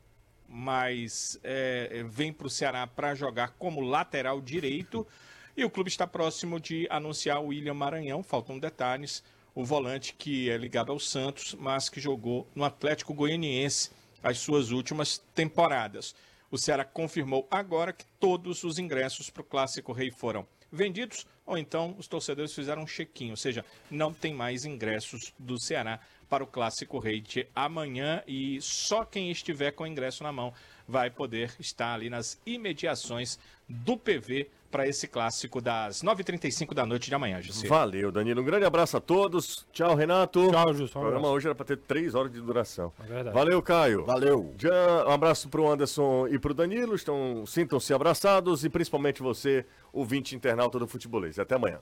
[0.48, 5.06] mas é, vem para o Ceará para jogar como lateral direito.
[5.56, 9.24] E o clube está próximo de anunciar o William Maranhão, faltam detalhes.
[9.56, 13.92] O volante que é ligado ao Santos, mas que jogou no Atlético Goianiense
[14.24, 16.16] as suas últimas temporadas.
[16.50, 21.56] O Ceará confirmou agora que todos os ingressos para o Clássico Rei foram vendidos, ou
[21.56, 26.00] então os torcedores fizeram um check-in, ou seja, não tem mais ingressos do Ceará
[26.34, 30.52] para o Clássico Rei de amanhã e só quem estiver com o ingresso na mão
[30.88, 33.38] vai poder estar ali nas imediações
[33.70, 37.68] do PV para esse clássico das 9h35 da noite de amanhã, José.
[37.68, 38.42] Valeu, Danilo.
[38.42, 39.68] Um grande abraço a todos.
[39.72, 40.50] Tchau, Renato.
[40.50, 40.98] Tchau, Justo.
[40.98, 42.92] O programa hoje era para ter três horas de duração.
[43.00, 43.36] É verdade.
[43.36, 44.04] Valeu, Caio.
[44.04, 44.56] Valeu.
[44.58, 46.96] Já, um abraço pro Anderson e pro Danilo.
[46.96, 51.38] Estão, sintam-se abraçados e principalmente você, ouvinte internauta do Futebolês.
[51.38, 51.78] Até amanhã.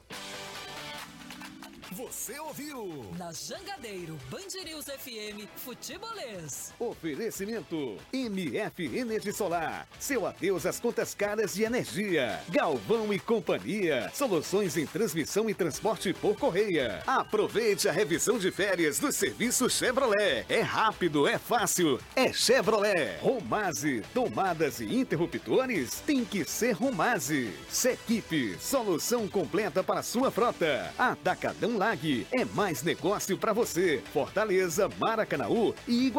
[1.94, 3.06] Você ouviu?
[3.18, 6.74] Na Jangadeiro, Band News FM, Futebolês.
[6.80, 9.86] Oferecimento MF Energia Solar.
[10.00, 12.40] Seu adeus às contas caras de energia.
[12.48, 14.10] Galvão e Companhia.
[14.14, 17.04] Soluções em transmissão e transporte por correia.
[17.06, 20.46] Aproveite a revisão de férias do serviço Chevrolet.
[20.48, 23.18] É rápido, é fácil, é Chevrolet.
[23.20, 27.54] Romase, tomadas e interruptores tem que ser Romase.
[27.68, 30.94] Sequipe, solução completa para sua frota.
[30.98, 34.04] Atacadão Lag é mais negócio para você.
[34.14, 36.10] Fortaleza, Maracanaú e Iguatemi.